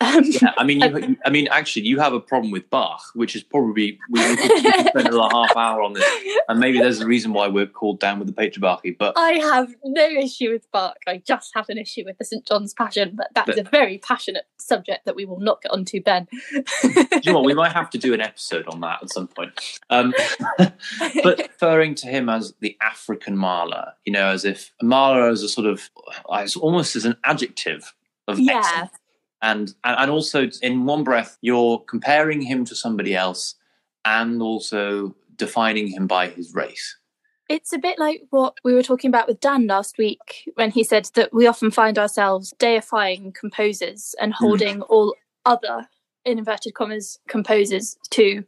Um, 0.01 0.25
yeah, 0.25 0.53
I 0.59 0.65
mean, 0.65 0.81
you, 0.81 1.17
I 1.25 1.31
mean, 1.31 1.49
actually, 1.51 1.87
you 1.87 2.01
have 2.01 2.13
a 2.13 2.21
problem 2.21 2.51
with 2.51 2.69
Bach, 2.69 3.01
which 3.15 3.37
is 3.37 3.43
probably 3.43 3.99
we 4.11 4.21
could 4.37 4.87
spend 4.89 5.15
a 5.15 5.29
half 5.33 5.57
hour 5.57 5.83
on 5.83 5.93
this, 5.93 6.05
and 6.49 6.59
maybe 6.59 6.79
there's 6.79 7.01
a 7.01 7.07
reason 7.07 7.33
why 7.33 7.47
we're 7.49 7.67
called 7.67 8.01
down 8.01 8.19
with 8.19 8.27
the 8.29 8.35
patriarchy. 8.35 8.97
But 8.97 9.15
I 9.17 9.35
have 9.35 9.75
no 9.85 10.05
issue 10.05 10.51
with 10.51 10.71
Bach. 10.73 10.97
I 11.07 11.19
just 11.19 11.53
have 11.55 11.69
an 11.69 11.79
issue 11.79 12.03
with 12.05 12.19
the 12.19 12.25
St 12.25 12.45
John's 12.45 12.75
Passion, 12.75 13.13
but 13.15 13.29
that's 13.35 13.47
but, 13.47 13.59
a 13.59 13.63
very 13.63 13.99
passionate 13.99 14.47
subject 14.59 15.05
that 15.05 15.15
we 15.15 15.25
will 15.25 15.41
not 15.41 15.63
get 15.63 15.73
onto, 15.73 16.03
Ben. 16.03 16.27
you 16.53 16.63
know 17.27 17.35
what? 17.35 17.45
We 17.45 17.55
might 17.55 17.73
have 17.73 17.91
to 17.91 17.99
do 17.99 18.15
an 18.15 18.21
episode 18.21 18.67
on 18.67 18.81
that 18.81 19.03
at 19.03 19.11
some 19.11 19.29
point. 19.29 19.53
Um, 19.91 20.13
but 21.23 21.39
referring 21.39 21.95
to 21.97 22.09
him 22.09 22.29
as 22.29 22.53
the 22.61 22.77
African 22.81 23.37
Mahler, 23.37 23.93
you 24.05 24.13
know, 24.13 24.27
as 24.27 24.45
if 24.45 24.73
Mahler 24.83 25.31
is 25.31 25.43
a 25.43 25.49
sort 25.49 25.69
of, 25.69 25.89
as 26.33 26.57
almost 26.57 26.97
as 26.97 27.05
an 27.05 27.17
adjective 27.25 27.95
of 28.27 28.41
yeah. 28.41 28.59
Excellence 28.59 28.99
and 29.45 29.75
and 29.85 30.11
also 30.11 30.49
in 30.63 30.87
one 30.87 31.05
breath 31.05 31.39
you're 31.43 31.79
comparing 31.81 32.41
him 32.41 32.65
to 32.65 32.75
somebody 32.75 33.15
else 33.15 33.55
and 34.05 34.43
also 34.43 35.15
defining 35.37 35.87
him 35.87 36.07
by 36.07 36.29
his 36.29 36.55
race 36.55 36.97
it's 37.49 37.73
a 37.75 37.79
bit 37.79 37.99
like 37.99 38.23
what 38.31 38.57
we 38.65 38.73
were 38.73 38.83
talking 38.83 39.09
about 39.09 39.29
with 39.29 39.41
Dan 39.41 39.67
last 39.67 39.99
week 39.99 40.51
when 40.55 40.71
he 40.71 40.83
said 40.83 41.11
that 41.15 41.33
we 41.33 41.47
often 41.47 41.71
find 41.71 41.99
ourselves 41.99 42.55
deifying 42.59 43.33
composers 43.33 44.15
and 44.19 44.33
hmm. 44.33 44.45
holding 44.45 44.79
mm. 44.79 44.87
all 44.89 45.15
other 45.45 45.87
in 46.25 46.39
inverted 46.39 46.73
commas 46.73 47.19
composers 47.29 47.99
to 48.11 48.45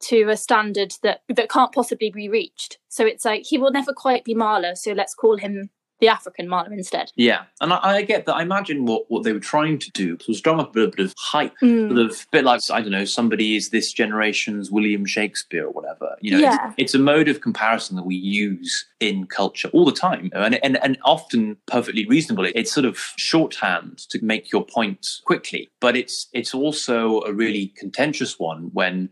to 0.00 0.28
a 0.28 0.36
standard 0.36 0.94
that 1.02 1.22
that 1.28 1.48
can't 1.48 1.72
possibly 1.72 2.10
be 2.10 2.28
reached. 2.28 2.78
So 2.88 3.06
it's 3.06 3.24
like 3.24 3.44
he 3.44 3.56
will 3.56 3.70
never 3.70 3.92
quite 3.92 4.24
be 4.24 4.34
Mahler, 4.34 4.74
so 4.74 4.92
let's 4.92 5.14
call 5.14 5.36
him 5.36 5.70
the 6.00 6.08
African 6.08 6.48
Mahler 6.48 6.72
instead. 6.72 7.10
Yeah, 7.16 7.44
and 7.60 7.72
I, 7.72 7.78
I, 7.78 8.02
get 8.02 8.26
that. 8.26 8.34
I 8.34 8.42
imagine 8.42 8.84
what, 8.84 9.04
what 9.08 9.24
they 9.24 9.32
were 9.32 9.40
trying 9.40 9.78
to 9.78 9.90
do 9.92 10.18
was 10.28 10.40
drum 10.40 10.60
up 10.60 10.70
a 10.70 10.72
bit, 10.72 10.96
bit 10.96 11.06
of 11.06 11.14
hype, 11.16 11.54
mm. 11.62 11.88
sort 11.88 12.10
of 12.10 12.26
bit 12.32 12.44
like 12.44 12.60
I 12.70 12.80
don't 12.80 12.90
know, 12.90 13.04
somebody 13.04 13.56
is 13.56 13.70
this 13.70 13.92
generation's 13.92 14.70
William 14.70 15.06
Shakespeare 15.06 15.66
or 15.66 15.70
whatever. 15.70 16.16
You 16.20 16.32
know, 16.32 16.38
yeah. 16.38 16.68
it's, 16.68 16.74
it's, 16.78 16.94
a 16.94 16.98
mode 16.98 17.28
of 17.28 17.40
comparison 17.40 17.96
that 17.96 18.04
we 18.04 18.16
use 18.16 18.86
in 19.00 19.26
culture 19.26 19.68
all 19.72 19.84
the 19.84 19.92
time, 19.92 20.30
and 20.34 20.62
and 20.64 20.82
and 20.82 20.98
often 21.04 21.56
perfectly 21.66 22.06
reasonable. 22.06 22.46
It's 22.54 22.72
sort 22.72 22.86
of 22.86 22.98
shorthand 23.16 23.98
to 24.10 24.22
make 24.24 24.52
your 24.52 24.64
point 24.64 25.20
quickly, 25.24 25.70
but 25.80 25.96
it's 25.96 26.28
it's 26.32 26.54
also 26.54 27.22
a 27.22 27.32
really 27.32 27.72
contentious 27.76 28.38
one 28.38 28.70
when 28.72 29.08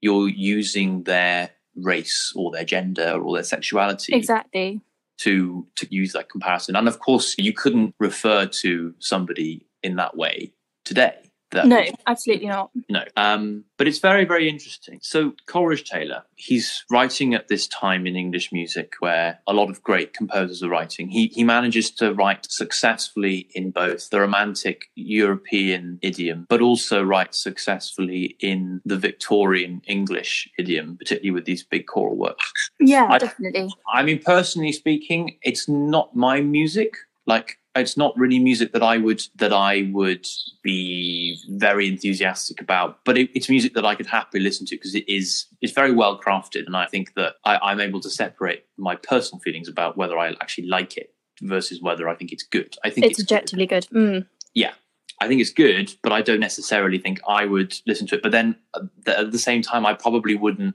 you're 0.00 0.28
using 0.28 1.04
their 1.04 1.50
race 1.76 2.32
or 2.36 2.50
their 2.50 2.64
gender 2.64 3.18
or 3.22 3.34
their 3.34 3.44
sexuality 3.44 4.14
exactly 4.14 4.82
to 5.22 5.66
to 5.76 5.86
use 5.94 6.12
that 6.12 6.28
comparison. 6.28 6.76
And 6.76 6.88
of 6.88 6.98
course, 6.98 7.34
you 7.38 7.52
couldn't 7.52 7.94
refer 7.98 8.46
to 8.46 8.94
somebody 8.98 9.66
in 9.82 9.96
that 9.96 10.16
way 10.16 10.52
today. 10.84 11.31
That 11.52 11.66
no, 11.66 11.84
absolutely 12.06 12.48
not. 12.48 12.70
No, 12.88 13.04
um, 13.16 13.64
but 13.76 13.86
it's 13.86 13.98
very, 13.98 14.24
very 14.24 14.48
interesting. 14.48 14.98
So 15.02 15.34
Coleridge 15.46 15.84
Taylor, 15.84 16.24
he's 16.36 16.84
writing 16.90 17.34
at 17.34 17.48
this 17.48 17.66
time 17.66 18.06
in 18.06 18.16
English 18.16 18.52
music 18.52 18.94
where 19.00 19.38
a 19.46 19.52
lot 19.52 19.68
of 19.68 19.82
great 19.82 20.14
composers 20.14 20.62
are 20.62 20.70
writing. 20.70 21.08
He 21.08 21.26
he 21.28 21.44
manages 21.44 21.90
to 21.92 22.14
write 22.14 22.46
successfully 22.50 23.48
in 23.54 23.70
both 23.70 24.08
the 24.08 24.20
Romantic 24.20 24.86
European 24.94 25.98
idiom, 26.00 26.46
but 26.48 26.62
also 26.62 27.02
write 27.02 27.34
successfully 27.34 28.36
in 28.40 28.80
the 28.86 28.96
Victorian 28.96 29.82
English 29.86 30.48
idiom, 30.58 30.96
particularly 30.96 31.32
with 31.32 31.44
these 31.44 31.62
big 31.62 31.86
choral 31.86 32.16
works. 32.16 32.70
Yeah, 32.80 33.08
I, 33.10 33.18
definitely. 33.18 33.68
I 33.92 34.02
mean, 34.02 34.20
personally 34.24 34.72
speaking, 34.72 35.36
it's 35.42 35.68
not 35.68 36.16
my 36.16 36.40
music. 36.40 36.94
Like 37.26 37.58
it's 37.74 37.96
not 37.96 38.16
really 38.18 38.38
music 38.38 38.72
that 38.72 38.82
I 38.82 38.98
would 38.98 39.22
that 39.36 39.52
I 39.52 39.90
would 39.92 40.26
be 40.62 41.38
very 41.48 41.88
enthusiastic 41.88 42.60
about, 42.60 43.04
but 43.04 43.16
it, 43.16 43.30
it's 43.34 43.48
music 43.48 43.74
that 43.74 43.84
I 43.84 43.94
could 43.94 44.06
happily 44.06 44.42
listen 44.42 44.66
to 44.66 44.76
because 44.76 44.94
it 44.94 45.08
is 45.08 45.46
it's 45.60 45.72
very 45.72 45.92
well 45.92 46.20
crafted, 46.20 46.66
and 46.66 46.76
I 46.76 46.86
think 46.86 47.14
that 47.14 47.36
I, 47.44 47.58
I'm 47.58 47.80
able 47.80 48.00
to 48.00 48.10
separate 48.10 48.64
my 48.76 48.96
personal 48.96 49.40
feelings 49.40 49.68
about 49.68 49.96
whether 49.96 50.18
I 50.18 50.30
actually 50.40 50.68
like 50.68 50.96
it 50.96 51.14
versus 51.40 51.80
whether 51.80 52.08
I 52.08 52.14
think 52.14 52.32
it's 52.32 52.42
good. 52.42 52.76
I 52.84 52.90
think 52.90 53.06
it's, 53.06 53.18
it's 53.18 53.26
objectively 53.26 53.66
good. 53.66 53.88
good. 53.90 53.98
Mm. 53.98 54.26
Yeah, 54.54 54.72
I 55.20 55.28
think 55.28 55.40
it's 55.40 55.52
good, 55.52 55.94
but 56.02 56.12
I 56.12 56.20
don't 56.20 56.40
necessarily 56.40 56.98
think 56.98 57.20
I 57.26 57.46
would 57.46 57.74
listen 57.86 58.06
to 58.08 58.16
it. 58.16 58.22
But 58.22 58.32
then 58.32 58.56
uh, 58.74 58.82
at 59.06 59.32
the 59.32 59.38
same 59.38 59.62
time, 59.62 59.86
I 59.86 59.94
probably 59.94 60.34
wouldn't 60.34 60.74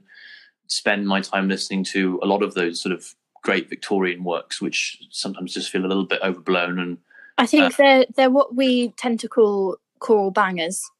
spend 0.66 1.06
my 1.06 1.20
time 1.20 1.48
listening 1.48 1.84
to 1.84 2.18
a 2.22 2.26
lot 2.26 2.42
of 2.42 2.54
those 2.54 2.80
sort 2.80 2.92
of 2.92 3.14
great 3.42 3.68
Victorian 3.68 4.24
works, 4.24 4.60
which 4.60 4.98
sometimes 5.10 5.54
just 5.54 5.70
feel 5.70 5.84
a 5.84 5.88
little 5.88 6.06
bit 6.06 6.20
overblown. 6.22 6.78
And 6.78 6.98
I 7.36 7.46
think 7.46 7.74
uh, 7.74 7.76
they're 7.78 8.06
they're 8.16 8.30
what 8.30 8.54
we 8.54 8.90
tend 8.92 9.20
to 9.20 9.28
call 9.28 9.76
choral 9.98 10.30
bangers. 10.30 10.90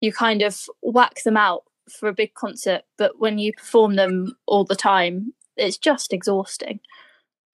You 0.00 0.12
kind 0.12 0.42
of 0.42 0.68
whack 0.82 1.22
them 1.24 1.36
out 1.36 1.64
for 1.88 2.08
a 2.08 2.14
big 2.14 2.34
concert, 2.34 2.82
but 2.96 3.18
when 3.18 3.38
you 3.38 3.52
perform 3.52 3.96
them 3.96 4.36
all 4.46 4.64
the 4.64 4.76
time, 4.76 5.32
it's 5.56 5.78
just 5.78 6.12
exhausting. 6.12 6.80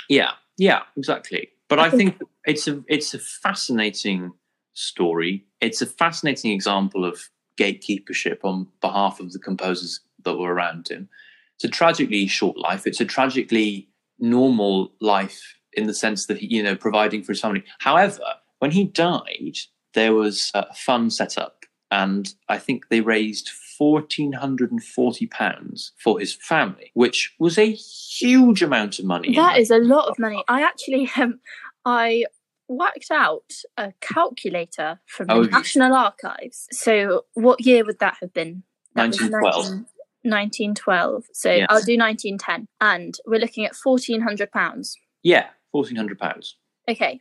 Yeah, 0.08 0.32
yeah, 0.56 0.82
exactly. 0.96 1.50
But 1.68 1.78
I, 1.78 1.86
I 1.86 1.90
think, 1.90 2.18
think 2.18 2.30
it's 2.46 2.66
a 2.68 2.82
it's 2.88 3.14
a 3.14 3.18
fascinating 3.18 4.32
story. 4.72 5.44
It's 5.60 5.82
a 5.82 5.86
fascinating 5.86 6.52
example 6.52 7.04
of 7.04 7.28
gatekeepership 7.58 8.38
on 8.42 8.66
behalf 8.80 9.20
of 9.20 9.32
the 9.32 9.38
composers 9.38 10.00
that 10.24 10.36
were 10.36 10.52
around 10.52 10.88
him. 10.88 11.08
It's 11.56 11.64
a 11.64 11.68
tragically 11.68 12.26
short 12.26 12.56
life. 12.56 12.86
It's 12.86 13.00
a 13.00 13.04
tragically 13.04 13.89
normal 14.20 14.92
life 15.00 15.56
in 15.72 15.86
the 15.86 15.94
sense 15.94 16.26
that 16.26 16.38
he, 16.38 16.46
you 16.56 16.62
know, 16.62 16.76
providing 16.76 17.22
for 17.22 17.32
his 17.32 17.40
family. 17.40 17.64
However, 17.78 18.24
when 18.58 18.70
he 18.70 18.84
died, 18.84 19.56
there 19.94 20.14
was 20.14 20.50
a 20.54 20.72
fund 20.74 21.12
set 21.12 21.38
up, 21.38 21.64
and 21.90 22.32
I 22.48 22.58
think 22.58 22.88
they 22.88 23.00
raised 23.00 23.50
fourteen 23.78 24.32
hundred 24.32 24.70
and 24.70 24.82
forty 24.82 25.26
pounds 25.26 25.92
for 26.02 26.20
his 26.20 26.34
family, 26.34 26.90
which 26.94 27.34
was 27.38 27.58
a 27.58 27.72
huge 27.72 28.62
amount 28.62 28.98
of 28.98 29.04
money. 29.04 29.34
That 29.34 29.58
is 29.58 29.70
a 29.70 29.78
lot 29.78 30.08
of 30.08 30.18
money. 30.18 30.44
I 30.48 30.62
actually, 30.62 31.10
um, 31.16 31.40
I 31.84 32.24
whacked 32.68 33.10
out 33.10 33.52
a 33.76 33.92
calculator 34.00 35.00
from 35.06 35.26
the 35.26 35.34
oh, 35.34 35.42
National 35.42 35.94
Archives. 35.94 36.68
So, 36.70 37.24
what 37.34 37.64
year 37.66 37.84
would 37.84 37.98
that 37.98 38.18
have 38.20 38.32
been? 38.32 38.62
That 38.94 39.08
1912. 39.08 39.86
1912. 40.22 41.24
So 41.32 41.50
yes. 41.50 41.66
I'll 41.68 41.82
do 41.82 41.96
1910. 41.96 42.66
And 42.80 43.16
we're 43.26 43.40
looking 43.40 43.64
at 43.64 43.72
£1,400. 43.72 44.96
Yeah, 45.22 45.46
£1,400. 45.74 46.54
Okay. 46.88 47.20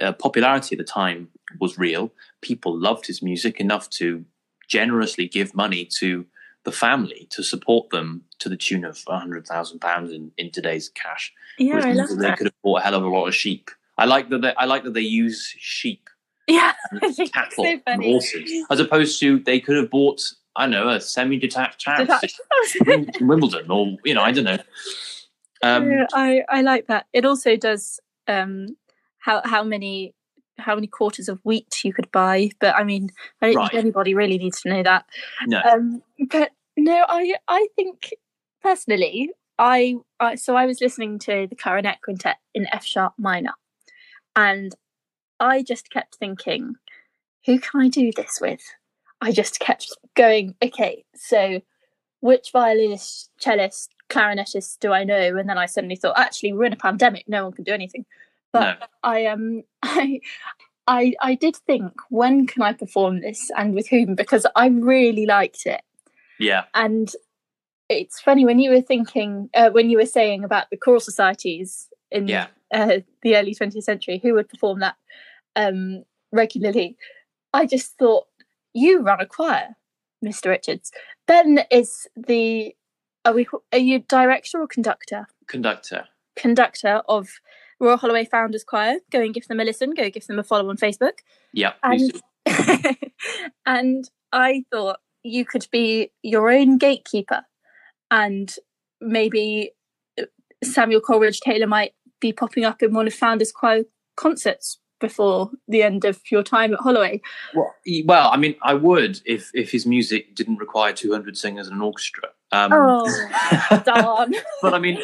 uh, 0.02 0.12
popularity 0.12 0.76
at 0.76 0.78
the 0.78 0.84
time 0.84 1.30
was 1.60 1.78
real. 1.78 2.12
People 2.42 2.78
loved 2.78 3.08
his 3.08 3.22
music 3.24 3.62
enough 3.62 3.90
to 3.92 4.26
generously 4.68 5.28
give 5.28 5.56
money 5.56 5.88
to 6.00 6.26
the 6.66 6.72
family 6.74 7.30
to 7.32 7.42
support 7.42 7.90
them 7.92 8.24
to 8.40 8.50
the 8.50 8.58
tune 8.58 8.84
of 8.84 9.02
hundred 9.08 9.48
thousand 9.48 9.80
pounds 9.80 10.12
in, 10.12 10.32
in 10.38 10.52
today's 10.52 10.90
cash. 10.90 11.34
Yeah, 11.58 11.78
I 11.82 11.94
love 11.94 12.10
they 12.10 12.16
that. 12.28 12.38
could 12.38 12.48
have 12.48 12.62
bought 12.62 12.82
a 12.82 12.84
hell 12.84 12.96
of 12.96 13.04
a 13.04 13.08
lot 13.08 13.28
of 13.28 13.36
sheep. 13.36 13.72
I 13.98 14.04
like 14.04 14.28
that. 14.30 14.42
They, 14.42 14.54
I 14.56 14.66
like 14.66 14.84
that 14.84 14.94
they 14.94 15.00
use 15.00 15.56
sheep, 15.58 16.10
yeah, 16.46 16.74
cattle, 17.34 17.64
so 17.64 17.80
and 17.88 18.04
horses, 18.04 18.52
as 18.70 18.82
opposed 18.82 19.18
to 19.22 19.40
they 19.40 19.62
could 19.62 19.78
have 19.78 19.90
bought 19.90 20.22
I 20.58 20.68
know 20.68 20.90
a 20.90 21.00
semi-detached 21.00 21.86
house 21.86 22.24
in 22.86 23.12
Wimbledon, 23.22 23.70
or 23.70 23.96
you 24.04 24.14
know, 24.14 24.22
I 24.22 24.32
don't 24.32 24.44
know. 24.44 24.58
Um, 25.64 25.92
yeah, 25.92 26.08
I 26.14 26.44
I 26.50 26.62
like 26.62 26.88
that. 26.88 27.06
It 27.14 27.26
also 27.26 27.56
does 27.56 28.00
um, 28.28 28.76
how 29.20 29.42
how 29.46 29.64
many 29.64 30.14
how 30.58 30.76
many 30.76 30.88
quarters 30.88 31.30
of 31.30 31.40
wheat 31.44 31.84
you 31.84 31.94
could 31.94 32.12
buy, 32.12 32.50
but 32.60 32.76
I 32.76 32.84
mean, 32.84 33.12
I 33.42 33.48
don't 33.48 33.56
right. 33.58 33.72
think 33.72 33.84
anybody 33.84 34.14
really 34.14 34.38
needs 34.38 34.62
to 34.62 34.70
know 34.70 34.84
that. 34.84 35.06
No. 35.46 35.62
Um, 35.62 36.02
but 36.30 36.52
no, 36.76 37.06
I 37.08 37.36
I 37.48 37.68
think 37.76 38.14
personally, 38.62 39.32
I, 39.60 39.96
I 40.20 40.36
so 40.36 40.56
I 40.56 40.66
was 40.66 40.82
listening 40.82 41.20
to 41.20 41.48
the 41.50 41.56
clarinet 41.56 42.02
quintet 42.04 42.38
in 42.54 42.68
F 42.72 42.86
sharp 42.86 43.14
minor, 43.18 43.54
and 44.36 44.74
I 45.40 45.64
just 45.64 45.90
kept 45.90 46.16
thinking, 46.16 46.76
who 47.46 47.60
can 47.60 47.82
I 47.82 47.88
do 47.88 48.12
this 48.16 48.40
with? 48.42 48.62
I 49.22 49.32
just 49.32 49.60
kept 49.60 49.96
going, 50.16 50.56
okay, 50.64 51.04
so 51.16 51.62
which 52.22 52.52
violinist, 52.52 53.32
cellist, 53.40 53.90
clarinetist 54.10 54.80
do 54.80 54.92
I 54.92 55.04
know? 55.04 55.36
And 55.38 55.50
then 55.50 55.58
I 55.58 55.66
suddenly 55.66 55.96
thought, 55.96 56.18
actually, 56.18 56.54
we're 56.54 56.66
in 56.66 56.74
a 56.74 56.78
pandemic, 56.78 57.26
no 57.28 57.44
one 57.44 57.54
can 57.54 57.64
do 57.64 57.74
anything. 57.74 58.06
But 58.54 58.80
no. 58.80 58.86
I 59.04 59.26
um 59.26 59.64
I 59.84 60.22
I 60.88 61.14
I 61.22 61.36
did 61.36 61.56
think, 61.56 61.94
when 62.10 62.48
can 62.48 62.62
I 62.62 62.74
perform 62.74 63.22
this 63.22 63.52
and 63.58 63.74
with 63.74 63.90
whom? 63.90 64.16
Because 64.16 64.46
I 64.56 64.68
really 64.68 65.26
liked 65.26 65.66
it. 65.66 65.82
Yeah. 66.40 66.66
And 66.74 67.12
it's 67.90 68.20
funny 68.20 68.46
when 68.46 68.60
you 68.60 68.70
were 68.70 68.82
thinking 68.82 69.50
uh, 69.54 69.70
when 69.72 69.90
you 69.90 69.98
were 69.98 70.06
saying 70.06 70.44
about 70.44 70.70
the 70.70 70.78
choral 70.78 71.00
societies 71.00 71.88
in 72.12 72.28
yeah. 72.28 72.48
uh, 72.74 73.00
the 73.22 73.36
early 73.36 73.54
20th 73.54 73.84
century 73.84 74.20
who 74.22 74.34
would 74.34 74.50
perform 74.50 74.80
that 74.80 74.96
um, 75.56 76.04
regularly. 76.32 76.98
I 77.54 77.66
just 77.66 77.98
thought 77.98 78.26
you 78.78 79.02
run 79.02 79.20
a 79.20 79.26
choir, 79.26 79.76
Mr. 80.24 80.48
Richards. 80.48 80.92
Ben 81.28 81.62
is 81.72 82.08
the 82.16 82.76
are 83.26 83.34
we 83.34 83.48
are 83.74 83.80
you 83.80 84.00
director 84.00 84.62
or 84.62 84.68
conductor? 84.68 85.28
Conductor. 85.48 86.06
Conductor 86.36 87.02
of 87.10 87.30
Royal 87.80 87.98
Holloway 87.98 88.26
Founders 88.26 88.64
Choir. 88.64 89.00
Go 89.12 89.22
and 89.22 89.34
give 89.34 89.48
them 89.48 89.60
a 89.60 89.64
listen. 89.64 89.92
Go 89.92 90.10
give 90.10 90.28
them 90.28 90.40
a 90.40 90.44
follow 90.44 90.70
on 90.70 90.78
Facebook. 90.78 91.20
Yeah. 91.52 91.74
And, 91.84 92.22
and 93.66 94.10
I 94.32 94.64
thought 94.72 95.00
you 95.24 95.46
could 95.46 95.68
be 95.72 96.12
your 96.22 96.50
own 96.52 96.78
gatekeeper, 96.78 97.42
and 98.12 98.54
maybe 99.02 99.72
Samuel 100.64 101.02
Coleridge 101.02 101.40
Taylor 101.40 101.68
might 101.68 101.94
be 102.20 102.32
popping 102.32 102.66
up 102.66 102.82
in 102.82 102.94
one 102.94 103.08
of 103.08 103.14
Founders 103.16 103.52
Choir 103.52 103.84
concerts 104.16 104.80
before 105.00 105.52
the 105.68 105.84
end 105.84 106.06
of 106.06 106.20
your 106.32 106.44
time 106.44 106.74
at 106.74 106.80
Holloway? 106.80 107.22
Well, 107.54 107.74
well, 108.06 108.30
I 108.32 108.38
mean, 108.38 108.56
I 108.64 108.74
would 108.74 109.22
if 109.26 109.52
if 109.54 109.72
his 109.72 109.86
music 109.86 110.36
didn't 110.36 110.58
require 110.58 110.94
200 110.94 111.38
singers 111.38 111.68
and 111.68 111.76
an 111.76 111.82
orchestra. 111.82 112.30
Um, 112.52 112.72
oh, 112.74 113.82
darn! 113.86 114.34
but 114.62 114.74
I 114.74 114.80
mean, 114.80 115.00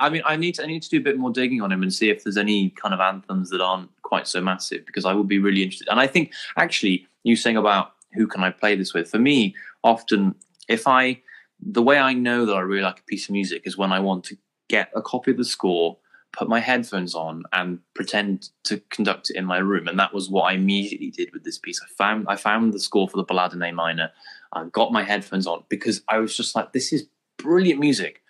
I 0.00 0.08
mean, 0.08 0.22
I 0.24 0.36
need 0.36 0.54
to 0.56 0.62
I 0.62 0.66
need 0.66 0.82
to 0.82 0.88
do 0.88 0.98
a 0.98 1.02
bit 1.02 1.18
more 1.18 1.30
digging 1.30 1.60
on 1.60 1.70
him 1.70 1.82
and 1.82 1.92
see 1.92 2.10
if 2.10 2.24
there's 2.24 2.38
any 2.38 2.70
kind 2.70 2.94
of 2.94 3.00
anthems 3.00 3.50
that 3.50 3.60
aren't 3.60 3.90
quite 4.02 4.26
so 4.26 4.40
massive 4.40 4.86
because 4.86 5.04
I 5.04 5.12
would 5.12 5.28
be 5.28 5.38
really 5.38 5.62
interested. 5.62 5.88
And 5.88 6.00
I 6.00 6.06
think 6.06 6.32
actually, 6.56 7.06
you 7.22 7.36
saying 7.36 7.56
about 7.56 7.92
who 8.12 8.26
can 8.26 8.42
I 8.42 8.50
play 8.50 8.76
this 8.76 8.94
with? 8.94 9.10
For 9.10 9.18
me, 9.18 9.54
often 9.84 10.34
if 10.68 10.86
I 10.86 11.20
the 11.60 11.82
way 11.82 11.98
I 11.98 12.12
know 12.12 12.46
that 12.46 12.54
I 12.54 12.60
really 12.60 12.82
like 12.82 13.00
a 13.00 13.04
piece 13.04 13.28
of 13.28 13.32
music 13.32 13.62
is 13.64 13.78
when 13.78 13.92
I 13.92 14.00
want 14.00 14.24
to 14.24 14.36
get 14.68 14.90
a 14.94 15.02
copy 15.02 15.30
of 15.30 15.36
the 15.36 15.44
score 15.44 15.96
put 16.32 16.48
my 16.48 16.60
headphones 16.60 17.14
on 17.14 17.44
and 17.52 17.78
pretend 17.94 18.50
to 18.64 18.80
conduct 18.90 19.30
it 19.30 19.36
in 19.36 19.44
my 19.44 19.58
room. 19.58 19.88
And 19.88 19.98
that 19.98 20.12
was 20.12 20.28
what 20.28 20.42
I 20.42 20.52
immediately 20.52 21.10
did 21.10 21.32
with 21.32 21.44
this 21.44 21.58
piece. 21.58 21.80
I 21.82 21.88
found 21.96 22.26
I 22.28 22.36
found 22.36 22.72
the 22.72 22.80
score 22.80 23.08
for 23.08 23.16
the 23.16 23.24
Ballade 23.24 23.54
in 23.54 23.62
A 23.62 23.72
minor. 23.72 24.12
I 24.52 24.64
got 24.66 24.92
my 24.92 25.02
headphones 25.02 25.46
on 25.46 25.64
because 25.68 26.02
I 26.08 26.18
was 26.18 26.36
just 26.36 26.54
like, 26.54 26.72
this 26.72 26.92
is 26.92 27.06
brilliant 27.38 27.80
music. 27.80 28.22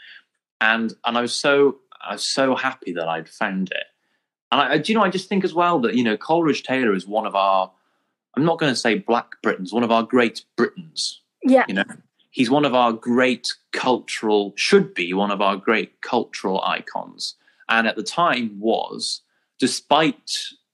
And 0.61 0.95
and 1.05 1.19
I 1.19 1.21
was 1.21 1.39
so 1.39 1.79
I 2.07 2.13
was 2.13 2.33
so 2.33 2.55
happy 2.55 2.93
that 2.93 3.09
I'd 3.09 3.29
found 3.29 3.71
it. 3.71 3.85
And 4.53 4.61
I, 4.61 4.79
do 4.79 4.93
you 4.93 4.99
know, 4.99 5.05
I 5.05 5.11
just 5.11 5.29
think 5.29 5.45
as 5.45 5.53
well 5.53 5.81
that 5.81 5.95
you 5.95 6.05
know 6.05 6.17
Coleridge 6.17 6.63
Taylor 6.63 6.95
is 6.95 7.07
one 7.07 7.27
of 7.27 7.35
our 7.35 7.71
I'm 8.37 8.45
not 8.45 8.59
going 8.59 8.73
to 8.73 8.79
say 8.79 8.99
Black 8.99 9.41
Britons, 9.43 9.73
one 9.73 9.83
of 9.83 9.91
our 9.91 10.03
great 10.03 10.45
Britons. 10.57 11.23
Yeah. 11.43 11.65
You 11.69 11.75
know, 11.75 11.85
he's 12.31 12.51
one 12.51 12.67
of 12.67 12.75
our 12.75 12.93
great 12.93 13.49
cultural, 13.73 14.53
should 14.57 14.93
be 14.93 15.15
one 15.15 15.31
of 15.31 15.41
our 15.41 15.57
great 15.57 16.01
cultural 16.03 16.63
icons. 16.63 17.35
And 17.69 17.87
at 17.87 17.97
the 17.97 18.03
time 18.03 18.59
was, 18.59 19.23
despite, 19.59 20.31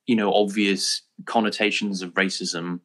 you 0.07 0.17
know, 0.17 0.33
obvious 0.33 1.03
connotations 1.25 2.03
of 2.03 2.15
racism 2.15 2.81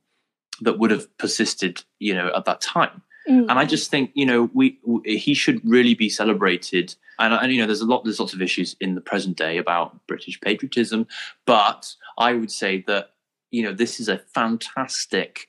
that 0.62 0.80
would 0.80 0.92
have 0.92 1.16
persisted, 1.18 1.84
you 2.00 2.14
know, 2.14 2.32
at 2.36 2.46
that 2.46 2.62
time. 2.62 3.02
Mm. 3.30 3.48
And 3.50 3.52
I 3.52 3.66
just 3.66 3.92
think, 3.92 4.12
you 4.14 4.26
know, 4.26 4.50
we, 4.54 4.80
we 4.86 5.18
he 5.18 5.34
should 5.34 5.62
really 5.64 5.94
be 5.94 6.10
celebrated. 6.10 6.96
And, 7.20 7.34
and 7.34 7.52
you 7.52 7.60
know, 7.60 7.66
there's 7.66 7.82
a 7.82 7.86
lot, 7.86 8.04
there's 8.04 8.20
lots 8.20 8.34
of 8.34 8.42
issues 8.42 8.76
in 8.80 8.96
the 8.96 9.02
present 9.02 9.38
day 9.38 9.58
about 9.58 10.06
British 10.08 10.40
patriotism, 10.40 11.08
but 11.46 11.94
I 12.18 12.34
would 12.34 12.52
say 12.52 12.84
that, 12.88 13.12
you 13.52 13.64
know, 13.64 13.74
this 13.74 14.00
is 14.00 14.08
a 14.08 14.20
fantastic 14.20 15.48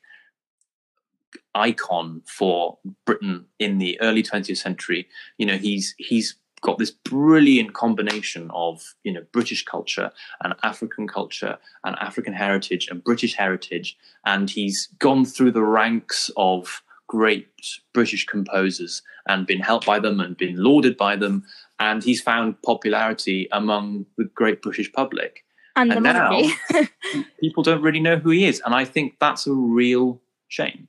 icon 1.54 2.22
for 2.24 2.78
Britain 3.04 3.46
in 3.58 3.78
the 3.78 4.00
early 4.00 4.22
20th 4.22 4.56
century. 4.56 5.08
You 5.36 5.46
know, 5.46 5.56
he's 5.56 5.94
he's 5.98 6.36
got 6.60 6.78
this 6.78 6.90
brilliant 6.90 7.74
combination 7.74 8.50
of 8.54 8.94
you 9.04 9.12
know 9.12 9.24
British 9.32 9.64
culture 9.64 10.10
and 10.42 10.54
African 10.62 11.06
culture 11.08 11.58
and 11.84 11.96
African 12.00 12.32
heritage 12.32 12.88
and 12.90 13.02
British 13.02 13.34
heritage, 13.34 13.96
and 14.24 14.50
he's 14.50 14.88
gone 14.98 15.24
through 15.24 15.52
the 15.52 15.62
ranks 15.62 16.30
of 16.36 16.82
great 17.06 17.48
British 17.94 18.26
composers 18.26 19.02
and 19.26 19.46
been 19.46 19.60
helped 19.60 19.86
by 19.86 19.98
them 19.98 20.20
and 20.20 20.36
been 20.36 20.62
lauded 20.62 20.96
by 20.96 21.16
them, 21.16 21.44
and 21.78 22.02
he's 22.04 22.20
found 22.20 22.60
popularity 22.62 23.48
among 23.52 24.06
the 24.16 24.24
great 24.24 24.62
British 24.62 24.92
public. 24.92 25.44
and, 25.76 25.92
and 25.92 26.04
the 26.04 26.12
now- 26.12 26.42
People 27.40 27.62
don't 27.62 27.82
really 27.82 28.00
know 28.00 28.16
who 28.16 28.30
he 28.30 28.44
is, 28.46 28.60
and 28.64 28.74
I 28.74 28.84
think 28.84 29.14
that's 29.20 29.46
a 29.46 29.52
real 29.52 30.20
shame. 30.48 30.88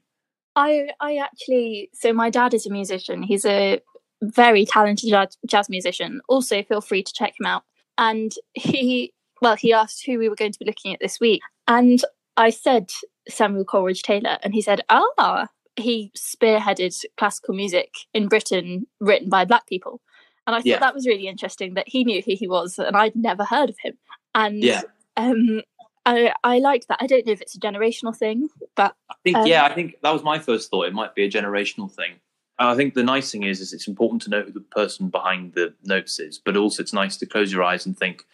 I 0.56 0.90
I 1.00 1.18
actually 1.18 1.90
so 1.94 2.12
my 2.12 2.30
dad 2.30 2.54
is 2.54 2.66
a 2.66 2.72
musician. 2.72 3.24
He's 3.24 3.46
a 3.46 3.82
very 4.22 4.66
talented 4.66 5.14
jazz, 5.48 5.70
musician. 5.70 6.22
Also, 6.28 6.64
feel 6.64 6.82
free 6.82 7.04
to 7.04 7.14
check 7.14 7.34
him 7.40 7.46
out. 7.46 7.64
And 7.98 8.32
he 8.54 9.14
well, 9.42 9.56
he 9.56 9.72
asked 9.72 10.06
who 10.06 10.20
we 10.20 10.28
were 10.28 10.36
going 10.36 10.52
to 10.52 10.60
be 10.60 10.66
looking 10.66 10.94
at 10.94 11.00
this 11.00 11.20
week, 11.20 11.42
and 11.68 12.02
I 12.36 12.50
said 12.50 12.90
Samuel 13.30 13.64
Coleridge 13.66 14.02
Taylor, 14.04 14.38
and 14.44 14.54
he 14.54 14.62
said, 14.62 14.82
"Ah, 14.90 15.48
he 15.78 16.12
spearheaded 16.18 16.94
classical 17.18 17.56
music 17.56 17.94
in 18.14 18.28
Britain, 18.28 18.88
written 19.00 19.30
by 19.30 19.46
black 19.46 19.66
people." 19.68 20.02
And 20.46 20.56
I 20.56 20.60
thought 20.60 20.66
Yeah. 20.66 20.80
that 20.80 20.96
was 20.96 21.06
really 21.06 21.28
interesting 21.28 21.76
that 21.76 21.88
he 21.88 22.04
knew 22.04 22.22
who 22.22 22.34
he 22.36 22.48
was, 22.48 22.80
and 22.80 22.98
I'd 22.98 23.16
never 23.16 23.46
heard 23.46 23.70
of 23.70 23.78
him. 23.82 23.98
And 24.36 24.64
Yeah. 24.64 24.82
um, 25.16 25.62
I 26.06 26.34
I 26.44 26.60
liked 26.60 26.88
that. 26.88 26.98
I 27.02 27.08
don't 27.08 27.26
know 27.26 27.34
if 27.34 27.42
it's 27.42 27.56
a 27.56 27.60
generational 27.60 28.16
thing, 28.16 28.50
but 28.76 28.96
I 29.10 29.16
think 29.24 29.38
Um, 29.38 29.46
yeah, 29.46 29.64
I 29.64 29.74
think 29.74 29.96
that 30.02 30.12
was 30.12 30.24
my 30.24 30.40
first 30.40 30.70
thought. 30.72 30.88
It 30.88 30.94
might 30.94 31.14
be 31.16 31.24
a 31.24 31.30
generational 31.32 31.92
thing. 31.94 32.20
And 32.60 32.67
I 32.67 32.76
think 32.76 32.93
the 32.93 33.04
nice 33.04 33.32
thing 33.32 33.43
is, 33.43 33.62
is 33.62 33.72
it's 33.74 33.88
important 33.88 34.22
to 34.24 34.30
know 34.30 34.41
who 34.41 34.52
the 34.52 34.60
person 34.60 35.08
behind 35.10 35.54
the 35.54 35.74
notes 35.84 36.19
is, 36.19 36.38
but 36.38 36.58
also 36.58 36.84
it's 36.84 36.93
nice 36.93 37.15
to 37.17 37.26
close 37.26 37.52
your 37.52 37.63
eyes 37.63 37.86
and 37.86 37.98
think, 37.98 38.26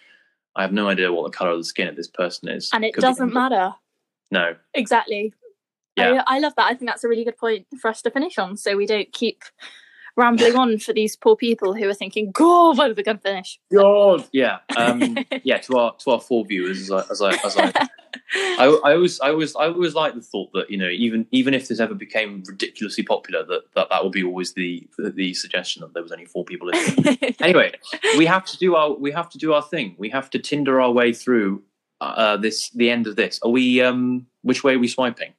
I 0.56 0.64
have 0.64 0.74
no 0.74 0.88
idea 0.90 1.12
what 1.14 1.32
the 1.32 1.38
color 1.38 1.52
of 1.52 1.60
the 1.60 1.64
skin 1.64 1.88
of 1.88 1.96
this 1.96 2.08
person 2.08 2.50
is, 2.50 2.70
and 2.74 2.84
it 2.84 2.94
Could 2.94 3.02
doesn't 3.02 3.22
anything. 3.24 3.34
matter. 3.34 3.76
No, 4.32 4.56
Exactly. 4.74 5.34
Yeah. 5.96 6.24
I, 6.28 6.38
I 6.38 6.40
love 6.40 6.54
that. 6.58 6.66
I 6.66 6.74
think 6.74 6.90
that's 6.90 7.04
a 7.04 7.08
really 7.08 7.24
good 7.24 7.38
point 7.38 7.68
for 7.80 7.90
us 7.90 8.02
to 8.02 8.12
finish 8.12 8.38
on 8.38 8.58
so 8.58 8.76
we 8.76 8.86
don't 8.86 9.12
keep 9.14 9.44
rambling 10.18 10.56
on 10.56 10.78
for 10.80 10.92
these 10.94 11.16
poor 11.16 11.36
people 11.36 11.74
who 11.74 11.88
are 11.88 11.94
thinking, 11.94 12.32
God, 12.32 12.78
when 12.78 12.92
are 12.92 12.94
we 12.94 13.04
going 13.04 13.18
to 13.18 13.24
finish? 13.24 13.60
God, 13.74 14.26
yeah, 14.34 14.60
um, 14.76 15.18
yeah. 15.44 15.58
To 15.60 15.78
our 15.78 15.96
to 15.98 16.12
our 16.12 16.20
four 16.20 16.46
viewers, 16.46 16.82
as 16.82 16.92
I 16.92 17.00
as 17.12 17.22
I, 17.22 17.32
as 17.46 17.58
I 17.58 17.88
I, 18.36 18.80
I 18.86 18.94
always, 18.94 19.20
I 19.20 19.30
always, 19.30 19.56
I 19.56 19.68
always 19.68 19.94
like 19.94 20.16
the 20.16 20.22
thought 20.22 20.52
that 20.54 20.70
you 20.70 20.78
know, 20.78 20.90
even 20.90 21.28
even 21.32 21.54
if 21.54 21.68
this 21.68 21.80
ever 21.80 21.94
became 21.94 22.44
ridiculously 22.48 23.04
popular, 23.04 23.44
that 23.46 23.64
that, 23.76 23.90
that 23.90 24.04
would 24.04 24.14
be 24.14 24.24
always 24.24 24.54
the, 24.54 24.88
the 24.98 25.34
suggestion 25.34 25.82
that 25.82 25.94
there 25.94 26.04
was 26.04 26.12
only 26.12 26.26
four 26.26 26.46
people 26.46 26.68
listening. 26.68 27.18
anyway, 27.40 27.74
we 28.18 28.26
have 28.26 28.46
to 28.46 28.58
do 28.58 28.76
our 28.76 28.94
we 28.94 29.12
have 29.12 29.30
to 29.30 29.38
do 29.38 29.54
our 29.54 29.62
thing. 29.62 29.96
We 29.98 30.10
have 30.10 30.30
to 30.32 30.40
Tinder 30.40 30.82
our 30.82 30.92
way 30.92 31.14
through 31.14 31.64
uh, 32.02 32.38
this 32.38 32.70
the 32.72 32.90
end 32.90 33.08
of 33.08 33.16
this. 33.16 33.40
Are 33.44 33.52
we? 33.52 33.82
Um, 33.82 34.28
which 34.42 34.64
way 34.64 34.76
are 34.76 34.80
we 34.80 34.88
swiping? 34.88 35.34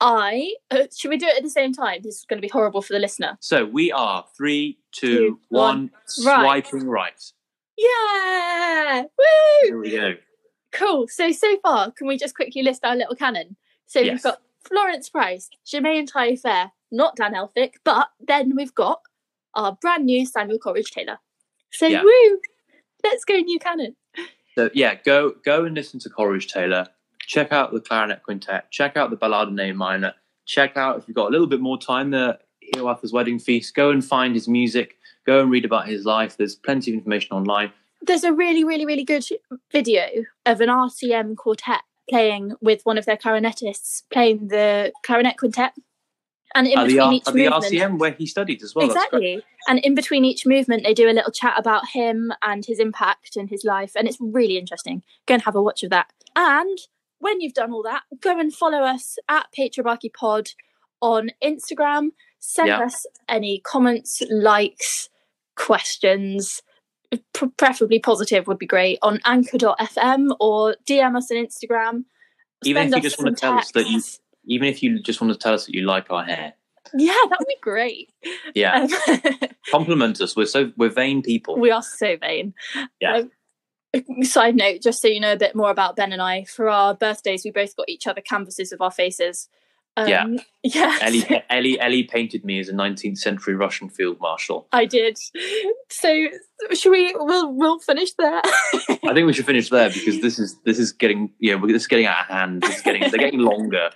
I, 0.00 0.52
uh, 0.70 0.84
should 0.94 1.08
we 1.08 1.16
do 1.16 1.26
it 1.26 1.36
at 1.36 1.42
the 1.42 1.50
same 1.50 1.72
time? 1.72 2.00
This 2.02 2.18
is 2.18 2.24
going 2.28 2.38
to 2.38 2.42
be 2.42 2.48
horrible 2.48 2.82
for 2.82 2.92
the 2.92 2.98
listener. 2.98 3.38
So 3.40 3.64
we 3.64 3.90
are 3.90 4.24
three, 4.36 4.78
two, 4.92 5.16
Two, 5.16 5.40
one, 5.48 5.90
one, 6.18 6.26
right. 6.26 6.66
swiping 6.66 6.88
right. 6.88 7.32
Yeah! 7.76 9.02
Woo! 9.02 9.68
Here 9.68 9.78
we 9.78 9.90
go. 9.90 10.14
Cool. 10.74 11.08
So, 11.08 11.32
so 11.32 11.56
far, 11.62 11.90
can 11.92 12.06
we 12.06 12.18
just 12.18 12.34
quickly 12.34 12.62
list 12.62 12.84
our 12.84 12.96
little 12.96 13.14
canon? 13.14 13.56
So 13.86 14.02
we've 14.02 14.22
got 14.22 14.40
Florence 14.68 15.08
Price, 15.08 15.48
Germaine 15.66 16.06
Tailleferre, 16.06 16.70
not 16.90 17.16
Dan 17.16 17.34
Elphick, 17.34 17.74
but 17.84 18.08
then 18.20 18.54
we've 18.56 18.74
got 18.74 19.00
our 19.54 19.72
brand 19.80 20.06
new 20.06 20.26
Samuel 20.26 20.58
Coleridge 20.58 20.90
Taylor. 20.90 21.18
So, 21.72 21.86
Yeah. 21.86 22.02
woo! 22.02 22.38
Let's 23.04 23.24
go 23.24 23.36
new 23.36 23.58
canon. 23.58 23.96
So 24.54 24.70
yeah, 24.72 24.94
go 25.04 25.34
go 25.44 25.64
and 25.64 25.74
listen 25.74 26.00
to 26.00 26.08
Coleridge 26.08 26.46
Taylor. 26.48 26.86
Check 27.26 27.52
out 27.52 27.72
the 27.72 27.80
clarinet 27.80 28.22
quintet. 28.22 28.70
Check 28.70 28.96
out 28.96 29.10
the 29.10 29.16
Ballade 29.16 29.48
in 29.48 29.58
A 29.58 29.72
minor. 29.72 30.14
Check 30.46 30.76
out 30.76 30.98
if 30.98 31.08
you've 31.08 31.14
got 31.14 31.28
a 31.28 31.30
little 31.30 31.46
bit 31.46 31.60
more 31.60 31.78
time, 31.78 32.10
the 32.10 32.38
Hiawatha's 32.74 33.12
Wedding 33.12 33.38
Feast. 33.38 33.74
Go 33.74 33.90
and 33.90 34.04
find 34.04 34.34
his 34.34 34.48
music. 34.48 34.96
Go 35.26 35.40
and 35.40 35.50
read 35.50 35.64
about 35.64 35.88
his 35.88 36.04
life. 36.04 36.36
There's 36.36 36.54
plenty 36.54 36.90
of 36.92 36.94
information 36.98 37.36
online. 37.36 37.72
There's 38.06 38.24
a 38.24 38.32
really, 38.32 38.64
really, 38.64 38.86
really 38.86 39.04
good 39.04 39.24
video 39.72 40.06
of 40.46 40.60
an 40.60 40.68
RCM 40.68 41.36
quartet 41.36 41.82
playing 42.10 42.52
with 42.60 42.82
one 42.84 42.98
of 42.98 43.06
their 43.06 43.16
clarinetists 43.16 44.02
playing 44.12 44.48
the 44.48 44.92
clarinet 45.02 45.38
quintet. 45.38 45.72
And 46.54 46.66
in 46.68 46.78
the, 46.78 46.84
between 46.84 47.00
R- 47.00 47.12
each 47.14 47.26
at 47.26 47.34
the 47.34 47.46
RCM 47.46 47.98
where 47.98 48.12
he 48.12 48.26
studied 48.26 48.62
as 48.62 48.74
well. 48.74 48.86
Exactly. 48.86 49.42
And 49.66 49.78
in 49.80 49.94
between 49.94 50.24
each 50.24 50.46
movement, 50.46 50.84
they 50.84 50.94
do 50.94 51.08
a 51.08 51.12
little 51.12 51.32
chat 51.32 51.54
about 51.56 51.88
him 51.88 52.32
and 52.42 52.64
his 52.64 52.78
impact 52.78 53.36
and 53.36 53.48
his 53.50 53.64
life, 53.64 53.92
and 53.96 54.06
it's 54.06 54.18
really 54.20 54.56
interesting. 54.58 55.02
Go 55.26 55.34
and 55.34 55.42
have 55.42 55.56
a 55.56 55.62
watch 55.62 55.82
of 55.82 55.90
that. 55.90 56.12
And 56.36 56.78
when 57.18 57.40
you've 57.40 57.54
done 57.54 57.72
all 57.72 57.82
that, 57.84 58.02
go 58.20 58.38
and 58.38 58.54
follow 58.54 58.82
us 58.82 59.16
at 59.28 59.46
Patriarchy 59.58 60.12
Pod 60.12 60.50
on 61.00 61.30
Instagram. 61.42 62.10
Send 62.38 62.68
Yeah. 62.68 62.80
us 62.80 63.06
any 63.28 63.58
comments, 63.58 64.22
likes, 64.30 65.08
questions. 65.56 66.62
Preferably 67.58 67.98
positive 68.00 68.46
would 68.46 68.58
be 68.58 68.66
great 68.66 68.98
on 69.02 69.20
anchor.fm 69.24 70.34
or 70.40 70.76
DM 70.88 71.16
us 71.16 71.30
on 71.30 71.36
Instagram. 71.36 72.04
Even 72.64 72.88
if 72.88 72.96
you 72.96 73.02
just 73.02 73.18
want 73.22 73.36
to 73.36 73.40
tell 73.40 73.54
us 73.54 73.70
that 73.72 73.86
you, 73.88 74.02
even 74.46 74.68
if 74.68 74.82
you 74.82 75.00
just 75.00 75.20
want 75.20 75.32
to 75.32 75.38
tell 75.38 75.54
us 75.54 75.66
that 75.66 75.74
you 75.74 75.82
like 75.82 76.10
our 76.10 76.24
hair, 76.24 76.54
Yeah, 76.96 77.12
that 77.28 77.36
would 77.38 77.46
be 77.48 77.56
great. 77.60 78.10
yeah, 78.54 78.86
Um, 79.08 79.20
compliment 79.70 80.20
us. 80.20 80.34
We're 80.34 80.46
so 80.46 80.72
we're 80.76 80.90
vain 80.90 81.22
people. 81.22 81.58
We 81.58 81.70
are 81.70 81.82
so 81.82 82.16
vain. 82.16 82.54
Yeah. 83.00 83.22
Um, 83.96 84.22
side 84.24 84.56
note, 84.56 84.82
just 84.82 85.00
so 85.00 85.08
you 85.08 85.20
know 85.20 85.32
a 85.32 85.36
bit 85.36 85.54
more 85.54 85.70
about 85.70 85.94
Ben 85.96 86.12
and 86.12 86.22
I, 86.22 86.44
for 86.44 86.68
our 86.68 86.94
birthdays, 86.94 87.44
we 87.44 87.50
both 87.50 87.76
got 87.76 87.88
each 87.88 88.06
other 88.06 88.20
canvases 88.20 88.72
of 88.72 88.80
our 88.80 88.90
faces. 88.90 89.48
Um, 89.96 90.08
Yeah. 90.08 90.26
Yeah. 90.62 90.98
Ellie, 91.02 91.42
Ellie, 91.50 91.78
Ellie 91.80 92.02
painted 92.04 92.42
me 92.44 92.58
as 92.58 92.68
a 92.70 92.72
19th 92.72 93.18
century 93.18 93.54
Russian 93.54 93.90
field 93.90 94.18
marshal. 94.20 94.66
I 94.72 94.86
did. 94.86 95.18
So 95.90 96.26
should 96.72 96.90
we? 96.90 97.14
We'll 97.16 97.52
we'll 97.52 97.78
finish 97.80 98.12
there. 98.14 98.40
I 98.44 99.12
think 99.12 99.26
we 99.26 99.34
should 99.34 99.44
finish 99.44 99.68
there 99.68 99.90
because 99.90 100.20
this 100.22 100.38
is 100.38 100.56
this 100.64 100.78
is 100.78 100.90
getting 100.92 101.30
yeah 101.38 101.56
we're- 101.56 101.72
this 101.72 101.82
is 101.82 101.88
getting 101.88 102.06
out 102.06 102.20
of 102.20 102.26
hand. 102.26 102.62
This 102.62 102.76
is 102.76 102.82
getting 102.82 103.02
they're 103.02 103.10
getting 103.18 103.40
longer. 103.40 103.90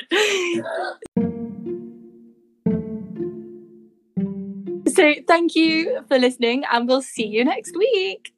so 4.89 5.15
thank 5.27 5.55
you 5.55 6.01
for 6.09 6.19
listening, 6.19 6.65
and 6.73 6.89
we'll 6.89 7.03
see 7.03 7.27
you 7.27 7.45
next 7.45 7.77
week. 7.77 8.33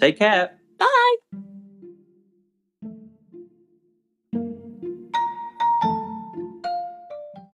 Take 0.00 0.18
care. 0.18 0.58
Bye. 0.78 1.16